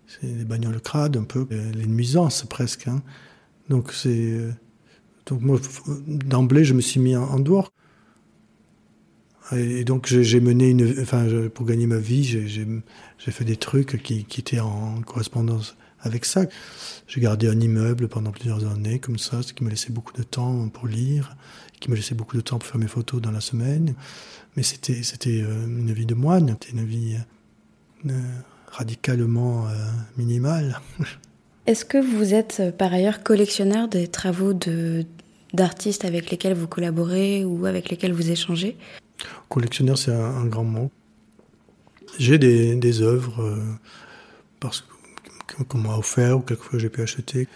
C'est 0.07 0.25
des 0.25 0.45
bagnoles 0.45 0.81
crades, 0.81 1.17
un 1.17 1.23
peu, 1.23 1.45
les 1.51 1.85
nuisances 1.85 2.45
presque. 2.49 2.87
Hein. 2.87 3.03
Donc 3.69 3.91
c'est. 3.91 4.37
Donc 5.25 5.41
moi, 5.41 5.59
d'emblée, 6.07 6.63
je 6.63 6.73
me 6.73 6.81
suis 6.81 6.99
mis 6.99 7.15
en, 7.15 7.39
dehors. 7.39 7.71
Et 9.55 9.83
donc 9.83 10.07
j'ai 10.07 10.39
mené 10.39 10.69
une. 10.69 11.01
Enfin, 11.01 11.27
pour 11.53 11.65
gagner 11.65 11.87
ma 11.87 11.97
vie, 11.97 12.23
j'ai 12.23 13.31
fait 13.31 13.45
des 13.45 13.57
trucs 13.57 14.01
qui, 14.01 14.25
qui 14.25 14.39
étaient 14.41 14.59
en 14.59 15.01
correspondance 15.01 15.77
avec 15.99 16.25
ça. 16.25 16.43
J'ai 17.07 17.21
gardé 17.21 17.47
un 17.47 17.59
immeuble 17.59 18.07
pendant 18.07 18.31
plusieurs 18.31 18.65
années, 18.71 18.99
comme 18.99 19.17
ça, 19.17 19.41
ce 19.41 19.53
qui 19.53 19.63
me 19.63 19.69
laissait 19.69 19.91
beaucoup 19.91 20.13
de 20.13 20.23
temps 20.23 20.69
pour 20.69 20.87
lire, 20.87 21.35
qui 21.79 21.89
me 21.89 21.95
laissait 21.95 22.15
beaucoup 22.15 22.37
de 22.37 22.41
temps 22.41 22.59
pour 22.59 22.67
faire 22.67 22.79
mes 22.79 22.87
photos 22.87 23.21
dans 23.21 23.31
la 23.31 23.41
semaine. 23.41 23.95
Mais 24.55 24.63
c'était 24.63 25.01
euh, 25.41 25.65
une 25.65 25.91
vie 25.91 26.05
de 26.05 26.15
moine, 26.15 26.55
c'était 26.59 26.77
une 26.77 26.85
vie. 26.85 27.17
Euh, 28.05 28.11
radicalement 28.71 29.67
euh, 29.67 29.73
minimal. 30.17 30.79
Est-ce 31.67 31.83
que 31.83 31.97
vous 31.97 32.33
êtes 32.33 32.57
euh, 32.61 32.71
par 32.71 32.93
ailleurs 32.93 33.23
collectionneur 33.23 33.89
des 33.89 34.07
travaux 34.07 34.53
de, 34.53 35.03
d'artistes 35.53 36.05
avec 36.05 36.31
lesquels 36.31 36.53
vous 36.53 36.67
collaborez 36.67 37.43
ou 37.43 37.65
avec 37.65 37.89
lesquels 37.89 38.13
vous 38.13 38.31
échangez? 38.31 38.77
Collectionneur, 39.49 39.97
c'est 39.97 40.13
un, 40.13 40.45
grand 40.45 40.63
mot. 40.63 40.89
J'ai 42.19 42.37
des, 42.37 42.75
des 42.75 43.01
œuvres 43.01 43.41
euh, 43.41 43.57
parce 44.61 44.85
qu'on 45.67 45.77
m'a 45.77 45.97
offert 45.97 46.37
ou 46.37 46.39
quelquefois 46.39 46.79
j'ai 46.79 46.89
pu 46.89 47.01
acheter. 47.01 47.49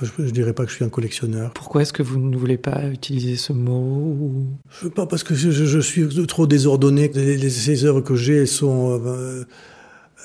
Je 0.00 0.22
ne 0.22 0.30
dirais 0.30 0.54
pas 0.54 0.64
que 0.64 0.70
je 0.70 0.76
suis 0.76 0.84
un 0.84 0.88
collectionneur. 0.88 1.52
Pourquoi 1.52 1.82
est-ce 1.82 1.92
que 1.92 2.02
vous 2.02 2.18
ne 2.18 2.38
voulez 2.38 2.56
pas 2.56 2.86
utiliser 2.86 3.36
ce 3.36 3.52
mot 3.52 4.46
Je 4.70 4.88
Pas 4.88 5.04
parce 5.04 5.22
que 5.22 5.34
je, 5.34 5.50
je, 5.50 5.78
suis 5.80 6.08
trop 6.26 6.46
désordonné. 6.46 7.08
Les, 7.08 7.50
ces 7.50 7.84
œuvres 7.84 8.00
que 8.00 8.16
j'ai, 8.16 8.38
elles 8.38 8.48
sont 8.48 8.98
elles 8.98 9.46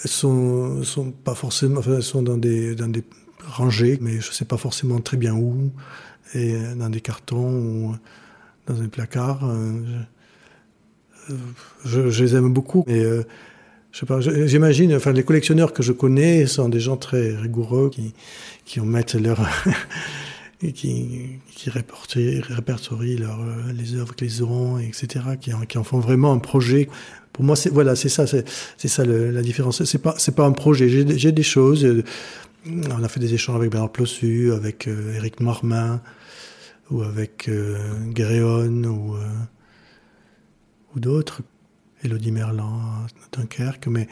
sont, 0.05 0.83
sont 0.83 1.11
pas 1.11 1.35
forcément, 1.35 1.81
sont 2.01 2.21
dans 2.23 2.37
des, 2.37 2.75
dans 2.75 2.87
des 2.87 3.03
rangées, 3.45 3.97
mais 4.01 4.19
je 4.19 4.31
sais 4.31 4.45
pas 4.45 4.57
forcément 4.57 4.99
très 4.99 5.17
bien 5.17 5.33
où, 5.35 5.71
et 6.33 6.55
dans 6.77 6.89
des 6.89 7.01
cartons 7.01 7.51
ou 7.51 7.95
dans 8.67 8.81
un 8.81 8.87
placard. 8.87 9.39
Euh, 9.43 10.03
je, 11.85 12.23
les 12.23 12.35
aime 12.35 12.53
beaucoup, 12.53 12.83
mais 12.87 12.99
euh, 12.99 13.23
je 13.91 13.99
sais 13.99 14.05
pas, 14.05 14.19
j'imagine, 14.21 14.95
enfin, 14.95 15.11
les 15.11 15.23
collectionneurs 15.23 15.73
que 15.73 15.83
je 15.83 15.91
connais 15.91 16.47
sont 16.47 16.69
des 16.69 16.79
gens 16.79 16.97
très 16.97 17.35
rigoureux 17.35 17.89
qui, 17.89 18.13
qui 18.65 18.79
en 18.79 18.85
mettent 18.85 19.15
leur, 19.15 19.39
qui, 20.59 21.39
qui 21.51 21.69
répertorient, 21.69 22.41
répertorient 22.41 23.17
leur, 23.17 23.39
les 23.73 23.95
œuvres 23.95 24.15
qu'ils 24.15 24.43
auront, 24.43 24.77
etc., 24.77 25.25
qui 25.39 25.77
en 25.77 25.83
font 25.83 25.99
vraiment 25.99 26.33
un 26.33 26.39
projet 26.39 26.89
pour 27.39 27.45
moi, 27.45 27.55
c'est 27.55 27.69
voilà, 27.69 27.95
c'est 27.95 28.09
ça, 28.09 28.25
c'est 28.27 28.87
ça 28.89 29.05
la 29.05 29.41
différence. 29.41 29.83
C'est 29.85 30.01
pas 30.01 30.15
pas 30.35 30.45
un 30.45 30.51
projet. 30.51 30.89
J'ai 30.89 31.31
des 31.31 31.43
choses. 31.43 31.85
Euh, 31.85 32.03
on 32.67 33.01
a 33.01 33.07
fait 33.07 33.21
des 33.21 33.33
échanges 33.33 33.55
avec 33.55 33.71
Bernard 33.71 33.91
Plossu, 33.91 34.51
avec 34.51 34.87
euh, 34.87 35.13
Eric 35.15 35.39
Marmin, 35.39 36.01
ou 36.91 37.01
avec 37.01 37.47
euh, 37.47 37.77
Gréon, 38.07 38.83
ou 38.83 39.15
euh, 39.15 39.25
ou 40.95 40.99
d'autres. 40.99 41.41
Elodie 42.03 42.31
Merlan, 42.31 43.07
Dunkerque, 43.31 43.87
mais 43.87 44.07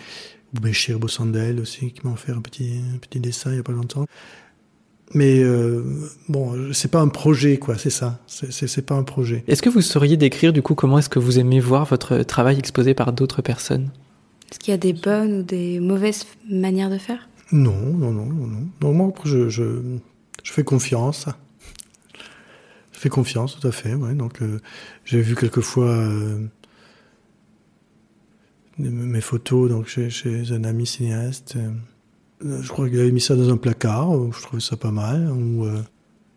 Béchir 0.54 1.00
Bossandel 1.00 1.60
aussi, 1.60 1.92
qui 1.92 2.08
m'a 2.08 2.16
fait 2.16 2.32
un 2.32 2.42
petit 2.42 2.82
un 2.94 2.98
petit 2.98 3.20
dessin 3.20 3.52
il 3.52 3.58
y 3.58 3.60
a 3.60 3.64
pas 3.64 3.74
longtemps. 3.74 4.06
Mais 5.14 5.42
euh, 5.42 5.84
bon, 6.28 6.74
c'est 6.74 6.92
pas 6.92 7.00
un 7.00 7.08
projet, 7.08 7.58
quoi, 7.58 7.78
c'est 7.78 7.90
ça. 7.90 8.20
C'est 8.28 8.86
pas 8.86 8.96
un 8.96 9.04
projet. 9.04 9.44
Est-ce 9.48 9.62
que 9.62 9.70
vous 9.70 9.82
sauriez 9.82 10.18
décrire, 10.18 10.52
du 10.52 10.62
coup, 10.62 10.76
comment 10.76 11.00
est-ce 11.00 11.10
que 11.10 11.20
vous 11.20 11.40
aimez 11.40 11.60
voir 11.60 11.86
votre 11.86 12.24
travail 12.24 12.60
exposé 12.60 12.94
par 12.94 13.14
d'autres 13.14 13.42
personnes? 13.42 13.90
Est-ce 14.52 14.60
qu'il 14.60 14.72
y 14.72 14.76
a 14.76 14.78
des 14.78 14.94
bonnes 14.94 15.40
ou 15.40 15.44
des 15.44 15.80
mauvaises 15.80 16.26
manières 16.50 16.90
de 16.90 16.98
faire? 16.98 17.30
Non, 17.52 17.72
non, 17.72 18.12
non, 18.12 18.26
non. 18.26 18.48
non. 18.48 18.68
Normalement, 18.82 19.14
je, 19.24 19.48
je, 19.48 19.82
je, 20.44 20.52
fais 20.52 20.64
confiance. 20.64 21.28
Je 22.92 23.00
fais 23.00 23.10
confiance, 23.10 23.58
tout 23.60 23.68
à 23.68 23.72
fait. 23.72 23.94
Ouais. 23.94 24.14
Donc, 24.14 24.42
euh, 24.42 24.60
j'ai 25.06 25.22
vu 25.22 25.36
quelquefois 25.36 25.88
euh, 25.88 26.46
mes 28.78 29.22
photos 29.22 29.70
donc 29.70 29.88
chez, 29.88 30.10
chez 30.10 30.52
un 30.52 30.66
ami 30.66 30.86
cinéaste. 30.86 31.58
Euh, 32.46 32.48
euh, 32.48 32.62
je 32.62 32.68
crois 32.70 32.90
qu'il 32.90 33.00
avait 33.00 33.12
mis 33.12 33.22
ça 33.22 33.36
dans 33.36 33.50
un 33.52 33.58
placard. 33.58 34.12
Je 34.32 34.42
trouvais 34.42 34.62
ça 34.62 34.78
pas 34.78 34.92
mal. 34.92 35.30
Ou, 35.32 35.66
euh, 35.66 35.82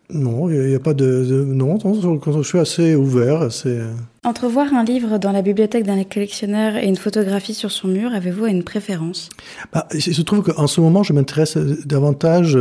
non, 0.09 0.49
il 0.49 0.59
n'y 0.59 0.75
a, 0.75 0.79
pas 0.79 0.93
de, 0.93 1.45
Non, 1.45 1.77
je 1.79 2.41
suis 2.43 2.59
assez 2.59 2.95
ouvert. 2.95 3.41
Assez... 3.41 3.69
Euh. 3.69 3.93
Entre 4.23 4.47
voir 4.47 4.73
un 4.73 4.83
livre 4.83 5.17
dans 5.17 5.31
la 5.31 5.41
bibliothèque 5.41 5.85
d'un 5.85 6.03
collectionneur 6.03 6.75
et 6.75 6.87
une 6.87 6.97
photographie 6.97 7.53
sur 7.53 7.71
son 7.71 7.87
mur, 7.87 8.13
avez-vous 8.13 8.45
une 8.45 8.63
préférence? 8.63 9.29
Bah, 9.71 9.87
Il 9.93 10.01
se 10.01 10.21
trouve 10.21 10.43
qu'en 10.43 10.67
ce 10.67 10.81
moment, 10.81 11.03
je 11.03 11.13
m'intéresse 11.13 11.57
davantage 11.57 12.57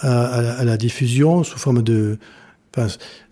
à, 0.00 0.64
la 0.64 0.76
diffusion 0.76 1.44
sous 1.44 1.58
forme 1.58 1.82
de, 1.82 2.18
enfin, 2.76 2.88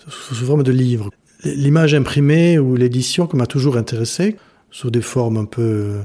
sous 0.09 0.35
forme 0.47 0.63
de 0.63 0.73
livre. 0.73 1.11
L'image 1.45 1.95
imprimée 1.95 2.61
ou 2.61 2.77
l'édition 2.77 3.27
qui 3.27 3.37
m'a 3.37 3.47
toujours 3.47 3.77
intéressé, 3.77 4.37
sous 4.73 4.91
des 4.91 5.03
formes 5.03 5.37
un 5.37 5.45
peu 5.45 5.63
euh, 5.63 6.03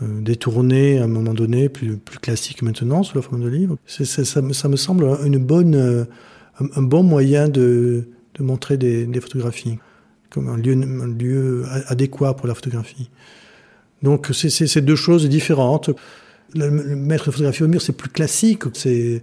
détourné 0.00 0.98
à 0.98 1.04
un 1.04 1.08
moment 1.08 1.34
donné, 1.34 1.68
plus, 1.68 1.96
plus 1.96 2.18
classique 2.18 2.62
maintenant 2.62 3.02
sous 3.02 3.16
la 3.16 3.22
forme 3.22 3.42
de 3.42 3.48
livre. 3.48 3.76
ça, 3.86 4.24
ça, 4.24 4.42
me 4.42 4.76
semble 4.76 5.04
une 5.24 5.38
bonne, 5.38 5.74
euh, 5.74 6.04
un, 6.58 6.82
bon 6.82 7.02
moyen 7.02 7.48
de, 7.48 8.08
de 8.34 8.42
montrer 8.42 8.76
des, 8.76 9.06
des, 9.06 9.20
photographies, 9.20 9.78
comme 10.30 10.48
un 10.48 10.56
lieu, 10.56 10.72
un 10.72 11.06
lieu 11.06 11.64
adéquat 11.86 12.34
pour 12.34 12.48
la 12.48 12.54
photographie. 12.54 13.10
Donc 14.02 14.30
c'est 14.32 14.80
deux 14.82 14.96
choses 14.96 15.28
différentes. 15.28 15.90
Le, 16.54 16.70
mettre 16.70 17.26
la 17.26 17.32
photographie 17.32 17.62
au 17.62 17.68
mur, 17.68 17.80
c'est 17.80 17.96
plus 17.96 18.10
classique, 18.10 18.64
c'est 18.74 19.22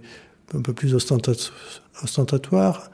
un 0.54 0.62
peu 0.62 0.72
plus 0.72 0.94
ostentatoire, 0.94 2.90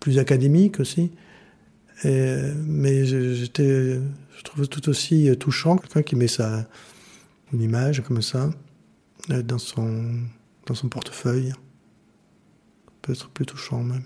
plus 0.00 0.18
académique 0.18 0.80
aussi. 0.80 1.10
Et, 2.02 2.36
mais 2.66 3.04
j'étais 3.06 4.00
je 4.36 4.42
trouve 4.42 4.68
tout 4.68 4.88
aussi 4.88 5.30
touchant 5.38 5.76
quelqu'un 5.76 6.02
qui 6.02 6.16
met 6.16 6.28
sa, 6.28 6.66
une 7.52 7.62
image 7.62 8.02
comme 8.02 8.22
ça 8.22 8.50
euh, 9.30 9.42
dans 9.42 9.58
son, 9.58 10.20
dans 10.66 10.74
son 10.74 10.88
portefeuille. 10.88 11.52
peut 13.02 13.12
être 13.12 13.28
plus 13.30 13.46
touchant 13.46 13.82
même. 13.82 14.04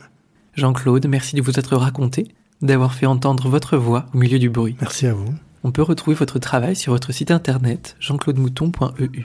Jean-Claude, 0.54 1.06
merci 1.06 1.36
de 1.36 1.42
vous 1.42 1.58
être 1.58 1.76
raconté, 1.76 2.28
d'avoir 2.62 2.94
fait 2.94 3.06
entendre 3.06 3.48
votre 3.48 3.76
voix 3.76 4.06
au 4.14 4.18
milieu 4.18 4.38
du 4.38 4.50
bruit. 4.50 4.76
Merci 4.80 5.06
à 5.06 5.14
vous. 5.14 5.32
On 5.64 5.72
peut 5.72 5.82
retrouver 5.82 6.16
votre 6.16 6.38
travail 6.38 6.76
sur 6.76 6.92
votre 6.92 7.12
site 7.12 7.30
internet 7.30 7.96
jean-claude-mouton.eu. 8.00 9.24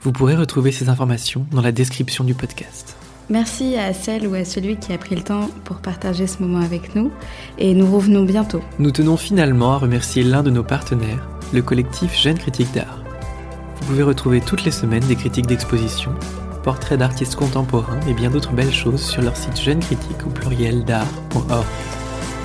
Vous 0.00 0.12
pourrez 0.12 0.36
retrouver 0.36 0.72
ces 0.72 0.88
informations 0.88 1.46
dans 1.50 1.62
la 1.62 1.72
description 1.72 2.24
du 2.24 2.34
podcast. 2.34 2.96
Merci 3.30 3.76
à 3.76 3.94
celle 3.94 4.26
ou 4.26 4.34
à 4.34 4.44
celui 4.44 4.76
qui 4.76 4.92
a 4.92 4.98
pris 4.98 5.14
le 5.14 5.22
temps 5.22 5.48
pour 5.64 5.78
partager 5.78 6.26
ce 6.26 6.42
moment 6.42 6.62
avec 6.62 6.94
nous 6.94 7.10
et 7.58 7.72
nous 7.72 7.90
revenons 7.90 8.24
bientôt. 8.24 8.60
Nous 8.78 8.90
tenons 8.90 9.16
finalement 9.16 9.72
à 9.72 9.78
remercier 9.78 10.22
l'un 10.22 10.42
de 10.42 10.50
nos 10.50 10.62
partenaires, 10.62 11.26
le 11.52 11.62
collectif 11.62 12.14
Jeune 12.20 12.38
Critique 12.38 12.72
d'Art. 12.74 13.02
Vous 13.80 13.86
pouvez 13.86 14.02
retrouver 14.02 14.40
toutes 14.40 14.64
les 14.64 14.70
semaines 14.70 15.04
des 15.04 15.16
critiques 15.16 15.46
d'exposition, 15.46 16.12
portraits 16.62 16.98
d'artistes 16.98 17.36
contemporains 17.36 18.00
et 18.08 18.12
bien 18.12 18.30
d'autres 18.30 18.52
belles 18.52 18.72
choses 18.72 19.02
sur 19.02 19.22
leur 19.22 19.36
site 19.36 19.60
jeune 19.60 19.80
critique 19.80 20.26
au 20.26 20.30
pluriel 20.30 20.84
d'art.org. 20.84 21.64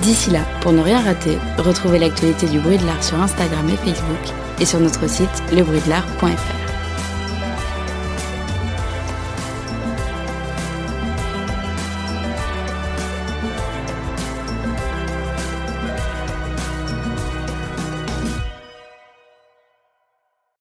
D'ici 0.02 0.30
là, 0.30 0.40
pour 0.62 0.72
ne 0.72 0.80
rien 0.80 1.02
rater, 1.02 1.36
retrouvez 1.58 1.98
l'actualité 1.98 2.46
du 2.46 2.58
bruit 2.58 2.78
de 2.78 2.86
l'art 2.86 3.04
sur 3.04 3.20
Instagram 3.20 3.68
et 3.68 3.76
Facebook 3.76 4.34
et 4.58 4.64
sur 4.64 4.80
notre 4.80 5.08
site 5.08 5.42
lebruitdelart.fr. 5.52 6.69